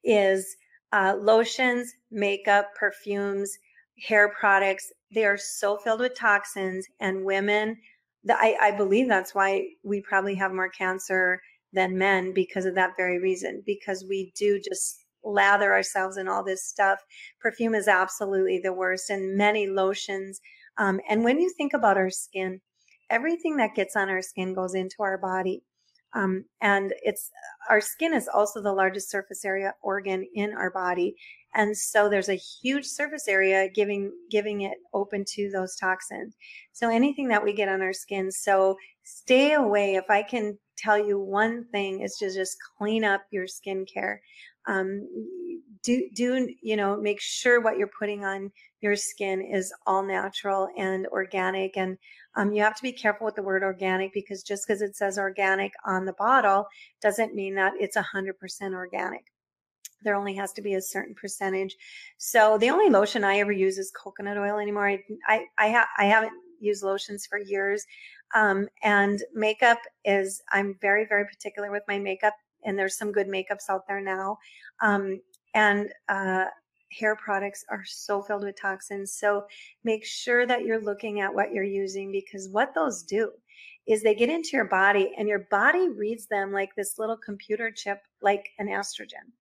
is 0.05 0.57
uh, 0.93 1.15
lotions, 1.21 1.93
makeup, 2.11 2.75
perfumes, 2.79 3.59
hair 4.07 4.33
products. 4.39 4.93
They 5.15 5.25
are 5.25 5.37
so 5.37 5.77
filled 5.77 6.01
with 6.01 6.15
toxins, 6.17 6.87
and 7.01 7.25
women. 7.25 7.77
The, 8.25 8.35
I, 8.37 8.57
I 8.61 8.71
believe 8.73 9.09
that's 9.09 9.35
why 9.35 9.69
we 9.85 10.01
probably 10.01 10.35
have 10.37 10.53
more 10.53 10.69
cancer 10.69 11.41
than 11.73 11.99
men 11.99 12.33
because 12.33 12.65
of 12.65 12.75
that 12.75 12.93
very 12.97 13.19
reason. 13.19 13.63
Because 13.67 14.05
we 14.09 14.33
do 14.37 14.61
just 14.61 15.05
lather 15.25 15.73
ourselves 15.75 16.17
in 16.17 16.29
all 16.29 16.45
this 16.45 16.65
stuff. 16.65 17.01
Perfume 17.41 17.75
is 17.75 17.89
absolutely 17.89 18.61
the 18.63 18.73
worst, 18.73 19.11
and 19.11 19.37
many 19.37 19.67
lotions. 19.67 20.41
Um, 20.79 21.01
and 21.09 21.25
when 21.25 21.39
you 21.41 21.53
think 21.57 21.73
about 21.75 21.97
our 21.97 22.11
skin, 22.11 22.61
everything 23.11 23.57
that 23.57 23.75
gets 23.75 23.97
on 23.97 24.09
our 24.09 24.23
skin 24.23 24.55
goes 24.55 24.75
into 24.75 24.97
our 25.01 25.19
body. 25.19 25.63
Um, 26.15 26.45
and 26.63 26.95
it's 27.03 27.31
our 27.69 27.81
skin 27.81 28.15
is 28.15 28.29
also 28.29 28.63
the 28.63 28.73
largest 28.73 29.11
surface 29.11 29.45
area 29.45 29.75
organ 29.83 30.27
in 30.35 30.53
our 30.53 30.71
body. 30.71 31.15
And 31.55 31.77
so 31.77 32.09
there's 32.09 32.29
a 32.29 32.35
huge 32.35 32.87
surface 32.87 33.29
area 33.29 33.69
giving 33.69 34.13
giving 34.31 34.63
it 34.63 34.79
open 34.95 35.25
to 35.35 35.51
those 35.51 35.77
toxins. 35.77 36.37
So 36.73 36.89
anything 36.89 37.29
that 37.29 37.43
we 37.43 37.53
get 37.53 37.69
on 37.69 37.83
our 37.83 37.93
skin. 37.93 38.31
So 38.31 38.77
stay 39.03 39.55
away. 39.55 39.95
If 39.95 40.11
I 40.11 40.23
can 40.23 40.59
tell 40.77 40.99
you 40.99 41.19
one 41.19 41.65
thing 41.73 42.01
is 42.01 42.17
to 42.17 42.33
just 42.33 42.57
clean 42.79 43.05
up 43.05 43.23
your 43.31 43.47
skincare. 43.47 44.19
Um, 44.67 45.07
do 45.83 46.09
do 46.15 46.49
you 46.63 46.77
know 46.77 46.97
make 46.97 47.21
sure 47.21 47.61
what 47.61 47.79
you're 47.79 47.91
putting 47.99 48.25
on 48.25 48.51
your 48.81 48.97
skin 48.97 49.41
is 49.43 49.73
all 49.87 50.03
natural 50.03 50.69
and 50.77 51.07
organic 51.09 51.77
and 51.77 51.99
um, 52.37 52.53
you 52.53 52.63
have 52.63 52.77
to 52.77 52.83
be 52.83 52.93
careful 52.93 53.25
with 53.25 53.35
the 53.35 53.43
word 53.43 53.63
organic 53.63 54.13
because 54.13 54.43
just 54.43 54.67
because 54.67 54.83
it 54.83 54.97
says 54.97 55.19
organic 55.19 55.73
on 55.85 56.05
the 56.05 56.13
bottle 56.13 56.67
doesn't 57.03 57.35
mean 57.35 57.55
that 57.57 57.73
it's 57.81 57.97
100% 57.97 58.75
organic. 58.75 59.25
There 60.03 60.15
only 60.15 60.35
has 60.37 60.53
to 60.53 60.63
be 60.63 60.75
a 60.75 60.81
certain 60.83 61.15
percentage. 61.15 61.77
So 62.19 62.57
the 62.59 62.71
only 62.71 62.89
lotion 62.89 63.25
i 63.25 63.39
ever 63.39 63.51
use 63.51 63.79
is 63.79 63.91
coconut 63.91 64.39
oil 64.39 64.59
anymore. 64.59 64.89
I 64.89 65.03
i 65.27 65.45
I, 65.59 65.71
ha- 65.71 65.89
I 65.99 66.05
haven't 66.05 66.33
used 66.61 66.83
lotions 66.83 67.27
for 67.27 67.39
years 67.39 67.85
um, 68.35 68.69
and 68.83 69.23
makeup 69.35 69.79
is 70.05 70.43
i'm 70.53 70.77
very 70.81 71.07
very 71.07 71.25
particular 71.25 71.71
with 71.71 71.83
my 71.89 71.99
makeup 71.99 72.35
and 72.65 72.79
there's 72.79 72.97
some 72.97 73.13
good 73.13 73.29
makeups 73.29 73.69
out 73.69 73.87
there 73.87 74.01
now 74.01 74.37
um, 74.81 75.21
and 75.55 75.91
uh, 76.09 76.47
hair 76.91 77.17
products 77.17 77.65
are 77.69 77.85
so 77.85 78.23
filled 78.23 78.45
with 78.45 78.61
toxins. 78.61 79.13
So 79.13 79.45
make 79.85 80.05
sure 80.05 80.47
that 80.47 80.65
you're 80.65 80.81
looking 80.81 81.21
at 81.21 81.35
what 81.35 81.53
you're 81.53 81.65
using 81.65 82.13
because 82.13 82.49
what 82.49 82.75
those 82.75 83.03
do 83.03 83.31
is 83.87 84.03
they 84.03 84.15
get 84.15 84.29
into 84.29 84.51
your 84.53 84.67
body 84.67 85.13
and 85.17 85.29
your 85.29 85.47
body 85.51 85.89
reads 85.89 86.27
them 86.27 86.53
like 86.53 86.75
this 86.77 86.99
little 86.99 87.17
computer 87.17 87.71
chip, 87.75 88.03
like 88.21 88.51
an 88.59 88.69
estrogen. 88.69 89.33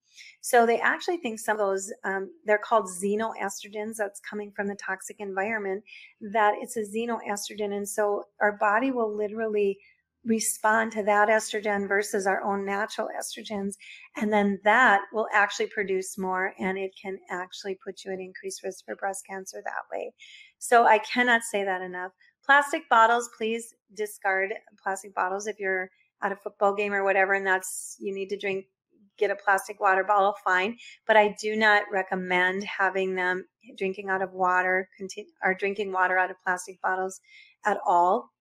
So 0.42 0.66
they 0.66 0.80
actually 0.80 1.18
think 1.18 1.40
some 1.40 1.60
of 1.60 1.68
those, 1.68 1.92
um, 2.04 2.32
they're 2.46 2.58
called 2.58 2.88
xenoestrogens 2.88 3.98
that's 3.98 4.22
coming 4.22 4.52
from 4.56 4.68
the 4.68 4.76
toxic 4.76 5.18
environment, 5.20 5.84
that 6.22 6.56
it's 6.62 6.78
a 6.78 6.84
xenoestrogen. 6.84 7.74
And 7.74 7.88
so 7.88 8.24
our 8.42 8.54
body 8.54 8.92
will 8.92 9.16
literally 9.16 9.78
respond 10.26 10.92
to 10.92 11.04
that 11.04 11.30
estrogen 11.30 11.88
versus 11.88 12.28
our 12.28 12.44
own 12.44 12.66
natural 12.66 13.08
estrogens. 13.18 13.76
And 14.16 14.32
then 14.32 14.60
that 14.64 15.02
will 15.14 15.28
actually 15.34 15.68
produce 15.68 16.18
more 16.18 16.54
and 16.60 16.78
it 16.78 16.92
can 17.02 17.18
actually 17.30 17.78
put 17.84 18.04
you 18.04 18.12
at 18.12 18.20
increased 18.20 18.64
risk 18.64 18.86
for 18.86 18.96
breast 18.96 19.26
cancer 19.28 19.62
that 19.64 19.84
way. 19.92 20.14
So 20.60 20.86
I 20.86 21.00
cannot 21.00 21.44
say 21.44 21.64
that 21.64 21.82
enough. 21.82 22.12
Plastic 22.46 22.88
bottles, 22.90 23.30
please 23.38 23.74
discard 23.94 24.54
plastic 24.82 25.14
bottles 25.14 25.48
if 25.48 25.60
you're 25.60 25.90
at 26.22 26.32
a 26.32 26.36
football 26.36 26.74
game 26.74 26.94
or 26.94 27.04
whatever, 27.04 27.34
and 27.34 27.46
that's 27.46 27.96
you 28.00 28.14
need 28.14 28.30
to 28.30 28.38
drink 28.38 28.66
get 29.18 29.32
a 29.32 29.36
plastic 29.36 29.80
water 29.80 30.04
bottle, 30.04 30.36
fine. 30.44 30.78
But 31.06 31.18
I 31.18 31.36
do 31.42 31.56
not 31.56 31.84
recommend 31.92 32.64
having 32.64 33.16
them 33.16 33.46
drinking 33.78 34.10
out 34.10 34.22
of 34.22 34.32
water, 34.32 34.88
or 35.44 35.54
drinking 35.56 35.92
water 35.92 36.18
out 36.18 36.32
of 36.32 36.38
plastic 36.44 36.82
bottles 36.82 37.20
at 37.66 37.78
all 37.86 38.32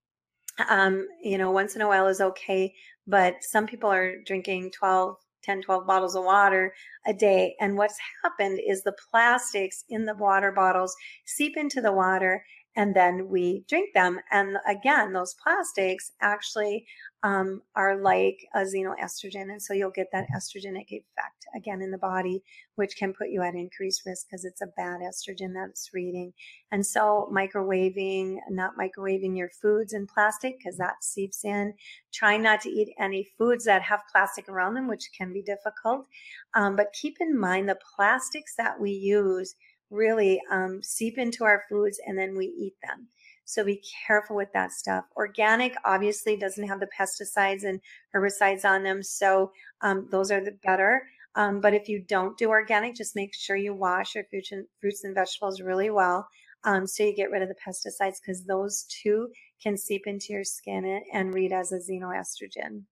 um, 0.69 1.07
you 1.23 1.39
know, 1.39 1.51
once 1.51 1.77
in 1.77 1.83
a 1.83 1.89
while 1.89 2.07
is 2.07 2.21
okay, 2.21 2.75
but 3.07 3.37
some 3.43 3.67
people 3.67 3.91
are 3.91 4.17
drinking 4.25 4.73
12, 4.73 5.17
10, 5.43 5.63
12 5.63 5.87
bottles 5.87 6.17
of 6.17 6.25
water 6.25 6.75
a 7.07 7.13
day. 7.13 7.55
And 7.61 7.77
what's 7.77 7.99
happened 8.23 8.61
is 8.67 8.83
the 8.83 8.97
plastics 9.11 9.85
in 9.89 10.05
the 10.05 10.15
water 10.15 10.53
bottles 10.53 10.95
seep 11.25 11.57
into 11.57 11.81
the 11.81 11.93
water 11.93 12.45
and 12.77 12.95
then 12.95 13.29
we 13.29 13.65
drink 13.69 13.95
them. 13.95 14.21
And 14.31 14.59
again, 14.69 15.13
those 15.13 15.35
plastics 15.43 16.13
actually 16.21 16.87
um, 17.23 17.63
are 17.75 17.97
like 17.97 18.39
a 18.55 18.61
xenoestrogen. 18.61 19.51
And 19.51 19.61
so 19.61 19.73
you'll 19.73 19.91
get 19.91 20.09
that 20.13 20.29
estrogenic 20.37 20.89
effect 20.91 21.47
again 21.57 21.81
in 21.81 21.91
the 21.91 21.99
body, 21.99 22.43
which 22.75 22.97
can 22.97 23.15
put 23.15 23.31
you 23.31 23.43
at 23.43 23.55
increased 23.55 24.03
risk 24.05 24.27
because 24.27 24.45
it's 24.45 24.61
a 24.61 24.69
bad 24.77 25.01
estrogen 25.01 25.55
that 25.55 25.71
it's 25.71 25.91
reading. 25.95 26.33
And 26.71 26.85
so 26.85 27.33
microwaving, 27.35 28.37
not 28.51 28.77
microwaving 28.77 29.37
your 29.37 29.51
foods 29.51 29.95
in 29.95 30.07
plastic 30.07 30.59
because 30.59 30.77
that 30.77 31.03
seeps 31.03 31.45
in. 31.45 31.73
Try 32.13 32.37
not 32.37 32.61
to 32.61 32.69
eat 32.69 32.95
any 33.01 33.27
foods 33.39 33.65
that 33.65 33.83
have 33.83 34.01
plastic 34.13 34.49
around 34.49 34.75
them, 34.75 34.87
which 34.87 35.11
can 35.17 35.33
be 35.33 35.43
difficult. 35.43 36.07
Um, 36.55 36.77
but 36.77 36.93
keep 36.93 37.17
in 37.21 37.39
mind 37.39 37.69
the 37.69 37.79
plastics 37.97 38.55
that 38.57 38.79
we 38.79 38.91
use 38.91 39.55
really 39.91 40.41
um, 40.51 40.81
seep 40.83 41.19
into 41.19 41.45
our 41.45 41.63
foods 41.69 42.01
and 42.07 42.19
then 42.19 42.37
we 42.37 42.47
eat 42.47 42.75
them. 42.83 43.09
So 43.45 43.65
be 43.65 43.83
careful 44.07 44.35
with 44.35 44.53
that 44.55 44.73
stuff. 44.73 45.05
Organic 45.17 45.75
obviously 45.85 46.37
doesn't 46.37 46.67
have 46.67 46.81
the 46.81 46.89
pesticides 46.99 47.63
and 47.63 47.81
herbicides 48.15 48.65
on 48.65 48.83
them. 48.83 49.03
So 49.05 49.53
um, 49.83 50.09
those 50.11 50.33
are 50.33 50.45
the 50.45 50.59
better. 50.65 51.03
Um, 51.37 51.61
but 51.61 51.75
if 51.75 51.89
you 51.89 52.03
don't 52.03 52.37
do 52.37 52.49
organic, 52.49 52.97
just 52.97 53.15
make 53.15 53.35
sure 53.35 53.57
you 53.57 53.73
wash 53.73 54.15
your 54.15 54.25
fruits 54.31 55.05
and, 55.05 55.15
vegetables 55.15 55.61
really 55.61 55.91
well. 55.91 56.27
Um, 56.65 56.87
so 56.87 57.05
you 57.05 57.15
get 57.15 57.31
rid 57.31 57.43
of 57.43 57.49
the 57.49 57.55
pesticides 57.55 58.17
because 58.21 58.45
those 58.45 58.85
too 59.03 59.29
can 59.63 59.77
seep 59.77 60.07
into 60.07 60.33
your 60.33 60.45
skin 60.45 61.03
and 61.13 61.33
read 61.33 61.53
as 61.53 61.71
a 61.71 61.79
xenoestrogen. 61.79 62.83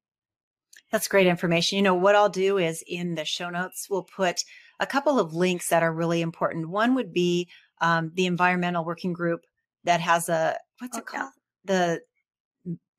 That's 0.92 1.08
great 1.08 1.26
information. 1.26 1.76
You 1.76 1.82
know, 1.82 1.94
what 1.94 2.14
I'll 2.14 2.28
do 2.28 2.58
is 2.58 2.84
in 2.86 3.16
the 3.16 3.24
show 3.24 3.50
notes, 3.50 3.88
we'll 3.90 4.04
put 4.04 4.44
a 4.80 4.86
couple 4.86 5.18
of 5.18 5.34
links 5.34 5.68
that 5.68 5.82
are 5.82 5.92
really 5.92 6.20
important. 6.20 6.68
One 6.68 6.94
would 6.94 7.12
be 7.12 7.48
um, 7.80 8.10
the 8.14 8.26
environmental 8.26 8.84
working 8.84 9.12
group 9.12 9.42
that 9.84 10.00
has 10.00 10.28
a 10.28 10.56
what's 10.78 10.98
it 10.98 11.06
called? 11.06 11.30
The 11.64 12.00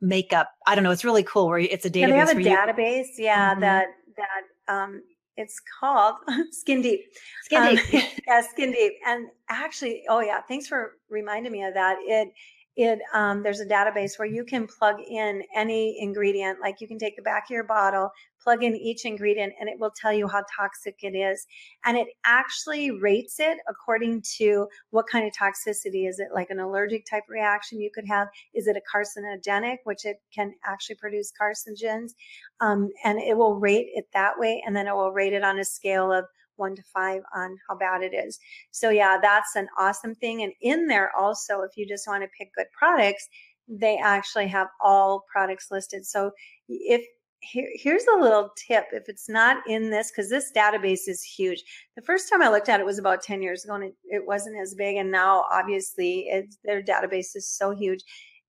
makeup. 0.02 0.50
I 0.66 0.76
don't 0.76 0.84
know. 0.84 0.92
It's 0.92 1.06
really 1.06 1.24
cool. 1.24 1.48
Where 1.48 1.60
it's 1.60 1.86
a 1.86 1.90
database. 1.90 2.02
Yeah, 2.02 2.08
they 2.08 2.18
have 2.18 2.30
a 2.30 2.74
database. 2.74 3.06
You- 3.18 3.26
yeah, 3.26 3.52
mm-hmm. 3.52 3.62
that 3.62 3.88
that 4.18 4.74
um, 4.74 5.02
it's 5.38 5.62
called 5.80 6.16
Skin 6.52 6.82
Deep. 6.82 7.02
Skin 7.44 7.62
um, 7.62 7.76
Deep. 7.76 8.04
yeah, 8.28 8.42
Skin 8.42 8.72
Deep. 8.72 8.94
And 9.06 9.28
actually, 9.50 10.04
oh 10.10 10.20
yeah, 10.20 10.42
thanks 10.48 10.68
for 10.68 10.94
reminding 11.10 11.52
me 11.52 11.64
of 11.64 11.74
that. 11.74 11.98
It 12.02 12.30
it 12.76 13.00
um, 13.14 13.44
there's 13.44 13.60
a 13.60 13.66
database 13.66 14.20
where 14.20 14.28
you 14.28 14.44
can 14.44 14.68
plug 14.68 14.98
in 15.02 15.44
any 15.56 15.98
ingredient 16.00 16.60
like 16.62 16.82
you 16.82 16.88
can 16.88 17.00
take 17.00 17.16
the 17.16 17.22
back 17.22 17.46
of 17.46 17.54
your 17.54 17.64
bottle 17.64 18.12
plug 18.46 18.64
in 18.64 18.76
each 18.76 19.06
ingredient 19.06 19.54
and 19.60 19.68
it 19.68 19.78
will 19.80 19.92
tell 20.00 20.14
you 20.14 20.28
how 20.28 20.44
toxic 20.56 20.96
it 21.02 21.18
is. 21.18 21.46
And 21.84 21.98
it 21.98 22.08
actually 22.26 22.92
rates 22.92 23.40
it 23.40 23.58
according 23.68 24.24
to 24.38 24.68
what 24.92 25.08
kind 25.12 25.28
of 25.28 25.34
toxicity. 25.34 26.08
Is 26.08 26.20
it 26.20 26.30
like 26.34 26.52
an 26.52 26.60
allergic 26.60 27.06
type 27.10 27.24
reaction 27.28 27.82
you 27.82 27.90
could 27.94 28.08
have? 28.08 28.28
Is 28.54 28.68
it 28.68 28.78
a 28.78 28.82
carcinogenic 28.96 29.78
which 29.84 30.06
it 30.06 30.22
can 30.34 30.54
actually 30.64 30.96
produce 30.96 31.34
carcinogens? 31.40 32.12
Um, 32.62 32.92
and 33.04 33.20
it 33.20 33.36
will 33.36 33.56
rate 33.56 33.88
it 33.94 34.08
that 34.14 34.38
way 34.38 34.64
and 34.66 34.76
then 34.76 34.88
it 34.88 34.94
will 34.94 35.12
rate 35.12 35.34
it 35.34 35.44
on 35.44 35.60
a 35.60 35.66
scale 35.66 36.12
of 36.12 36.26
one 36.58 36.76
to 36.76 36.84
five 36.84 37.22
on 37.36 37.58
how 37.68 37.76
bad 37.76 38.02
it 38.02 38.14
is. 38.14 38.40
So 38.72 38.90
yeah, 38.90 39.18
that's 39.22 39.56
an 39.56 39.68
awesome 39.78 40.16
thing. 40.16 40.44
And 40.44 40.54
in 40.62 40.88
there 40.88 41.16
also, 41.16 41.62
if 41.62 41.78
you 41.78 41.88
just 41.88 42.08
want 42.08 42.24
to 42.24 42.30
pick 42.38 42.54
good 42.56 42.68
products, 42.78 43.28
they 43.68 43.98
actually 43.98 44.48
have 44.48 44.68
all 44.84 45.26
products 45.32 45.68
listed. 45.72 46.06
So 46.06 46.32
if 46.70 47.06
here, 47.42 47.70
here's 47.76 48.06
a 48.16 48.20
little 48.20 48.50
tip 48.56 48.86
if 48.92 49.08
it's 49.08 49.30
not 49.30 49.58
in 49.68 49.90
this 49.90 50.10
because 50.10 50.30
this 50.30 50.52
database 50.56 51.08
is 51.08 51.22
huge 51.22 51.64
the 51.96 52.02
first 52.02 52.30
time 52.30 52.42
i 52.42 52.50
looked 52.50 52.70
at 52.70 52.80
it 52.80 52.86
was 52.86 52.98
about 52.98 53.22
10 53.22 53.42
years 53.42 53.64
ago 53.64 53.76
and 53.76 53.84
it, 53.84 53.96
it 54.06 54.26
wasn't 54.26 54.60
as 54.60 54.74
big 54.74 54.96
and 54.96 55.12
now 55.12 55.46
obviously 55.52 56.28
their 56.64 56.82
database 56.82 57.36
is 57.36 57.48
so 57.48 57.72
huge 57.72 58.04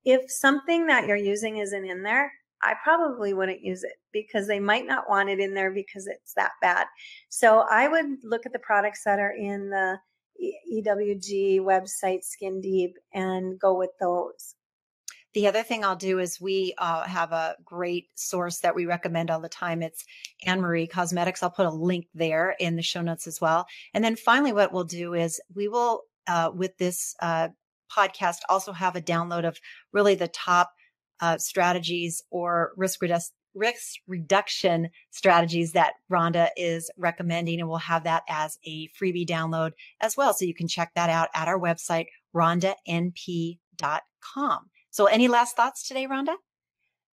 if 0.04 0.30
something 0.30 0.86
that 0.86 1.06
you're 1.06 1.16
using 1.16 1.58
isn't 1.58 1.84
in 1.84 2.02
there 2.02 2.32
i 2.66 2.74
probably 2.82 3.32
wouldn't 3.32 3.62
use 3.62 3.82
it 3.82 3.94
because 4.12 4.46
they 4.46 4.60
might 4.60 4.86
not 4.86 5.08
want 5.08 5.28
it 5.28 5.40
in 5.40 5.54
there 5.54 5.70
because 5.70 6.06
it's 6.06 6.34
that 6.34 6.52
bad 6.60 6.86
so 7.28 7.64
i 7.70 7.88
would 7.88 8.06
look 8.22 8.46
at 8.46 8.52
the 8.52 8.58
products 8.58 9.02
that 9.04 9.18
are 9.18 9.34
in 9.34 9.70
the 9.70 9.98
ewg 10.72 11.60
website 11.60 12.22
skin 12.22 12.60
deep 12.60 12.94
and 13.14 13.58
go 13.58 13.76
with 13.76 13.90
those 14.00 14.56
the 15.36 15.46
other 15.48 15.62
thing 15.62 15.84
I'll 15.84 15.96
do 15.96 16.18
is 16.18 16.40
we 16.40 16.72
uh, 16.78 17.06
have 17.06 17.30
a 17.32 17.56
great 17.62 18.06
source 18.14 18.60
that 18.60 18.74
we 18.74 18.86
recommend 18.86 19.30
all 19.30 19.38
the 19.38 19.50
time. 19.50 19.82
It's 19.82 20.02
Anne 20.46 20.62
Marie 20.62 20.86
Cosmetics. 20.86 21.42
I'll 21.42 21.50
put 21.50 21.66
a 21.66 21.70
link 21.70 22.06
there 22.14 22.56
in 22.58 22.74
the 22.74 22.82
show 22.82 23.02
notes 23.02 23.26
as 23.26 23.38
well. 23.38 23.66
And 23.92 24.02
then 24.02 24.16
finally, 24.16 24.54
what 24.54 24.72
we'll 24.72 24.84
do 24.84 25.12
is 25.12 25.38
we 25.54 25.68
will, 25.68 26.04
uh, 26.26 26.52
with 26.54 26.78
this 26.78 27.14
uh, 27.20 27.48
podcast, 27.94 28.38
also 28.48 28.72
have 28.72 28.96
a 28.96 29.02
download 29.02 29.46
of 29.46 29.60
really 29.92 30.14
the 30.14 30.28
top 30.28 30.72
uh, 31.20 31.38
strategies 31.38 32.22
or 32.30 32.72
risk 32.76 33.02
reduction 33.02 33.34
risk 33.56 33.94
reduction 34.06 34.90
strategies 35.10 35.72
that 35.72 35.94
Rhonda 36.12 36.50
is 36.56 36.90
recommending. 36.98 37.58
And 37.58 37.68
we'll 37.68 37.78
have 37.78 38.04
that 38.04 38.22
as 38.28 38.58
a 38.64 38.88
freebie 38.88 39.26
download 39.26 39.72
as 40.00 40.16
well. 40.16 40.34
So 40.34 40.44
you 40.44 40.54
can 40.54 40.68
check 40.68 40.92
that 40.94 41.10
out 41.10 41.30
at 41.34 41.48
our 41.48 41.58
website, 41.58 42.06
rhondanp.com. 42.34 43.56
So, 44.90 45.06
any 45.06 45.28
last 45.28 45.56
thoughts 45.56 45.86
today, 45.86 46.06
Rhonda? 46.06 46.36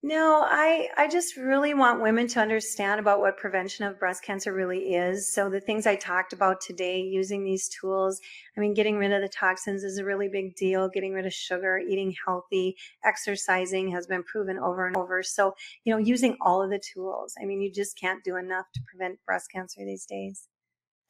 No, 0.05 0.43
I, 0.45 0.89
I 0.97 1.07
just 1.07 1.37
really 1.37 1.73
want 1.73 2.01
women 2.01 2.27
to 2.27 2.41
understand 2.41 2.99
about 2.99 3.21
what 3.21 3.37
prevention 3.37 3.85
of 3.85 3.97
breast 3.99 4.21
cancer 4.21 4.51
really 4.51 4.93
is. 4.95 5.31
So 5.31 5.49
the 5.49 5.61
things 5.61 5.87
I 5.87 5.95
talked 5.95 6.33
about 6.33 6.59
today, 6.59 6.99
using 6.99 7.45
these 7.45 7.69
tools, 7.69 8.19
I 8.57 8.59
mean, 8.59 8.73
getting 8.73 8.97
rid 8.97 9.13
of 9.13 9.21
the 9.21 9.29
toxins 9.29 9.85
is 9.85 9.97
a 9.97 10.03
really 10.03 10.27
big 10.27 10.57
deal. 10.57 10.89
Getting 10.89 11.13
rid 11.13 11.25
of 11.25 11.31
sugar, 11.31 11.79
eating 11.79 12.13
healthy, 12.25 12.75
exercising 13.05 13.91
has 13.91 14.05
been 14.05 14.23
proven 14.23 14.59
over 14.59 14.85
and 14.85 14.97
over. 14.97 15.23
So, 15.23 15.55
you 15.85 15.93
know, 15.93 15.99
using 15.99 16.35
all 16.41 16.61
of 16.61 16.69
the 16.69 16.79
tools. 16.93 17.33
I 17.41 17.45
mean, 17.45 17.61
you 17.61 17.71
just 17.71 17.97
can't 17.97 18.25
do 18.25 18.35
enough 18.35 18.65
to 18.73 18.81
prevent 18.85 19.23
breast 19.25 19.51
cancer 19.53 19.85
these 19.85 20.05
days. 20.05 20.49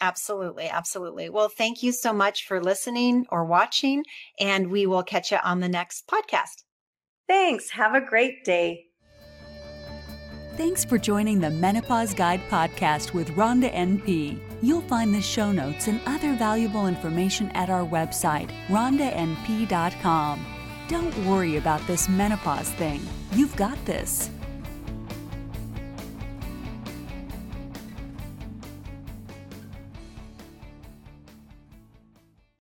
Absolutely. 0.01 0.67
Absolutely. 0.69 1.29
Well, 1.29 1.49
thank 1.49 1.81
you 1.81 1.93
so 1.93 2.13
much 2.13 2.45
for 2.45 2.61
listening 2.61 3.25
or 3.31 3.43
watching, 3.43 4.03
and 4.39 4.69
we 4.69 4.85
will 4.85 5.03
catch 5.03 5.31
you 5.31 5.37
on 5.43 5.61
the 5.61 5.69
next 5.69 6.07
podcast. 6.07 6.62
Thanks. 7.27 7.69
Have 7.71 7.95
a 7.95 8.01
great 8.01 8.43
day. 8.43 8.85
Thanks 10.55 10.85
for 10.85 10.99
joining 10.99 11.39
the 11.39 11.49
Menopause 11.49 12.13
Guide 12.13 12.41
podcast 12.47 13.13
with 13.13 13.29
Rhonda 13.31 13.73
NP. 13.73 14.39
You'll 14.61 14.81
find 14.81 15.13
the 15.13 15.21
show 15.21 15.51
notes 15.51 15.87
and 15.87 15.99
other 16.05 16.35
valuable 16.35 16.85
information 16.85 17.49
at 17.51 17.71
our 17.71 17.83
website, 17.83 18.51
rhondanp.com. 18.67 20.45
Don't 20.87 21.25
worry 21.25 21.57
about 21.57 21.85
this 21.87 22.07
menopause 22.07 22.69
thing. 22.69 23.01
You've 23.31 23.55
got 23.55 23.83
this. 23.83 24.29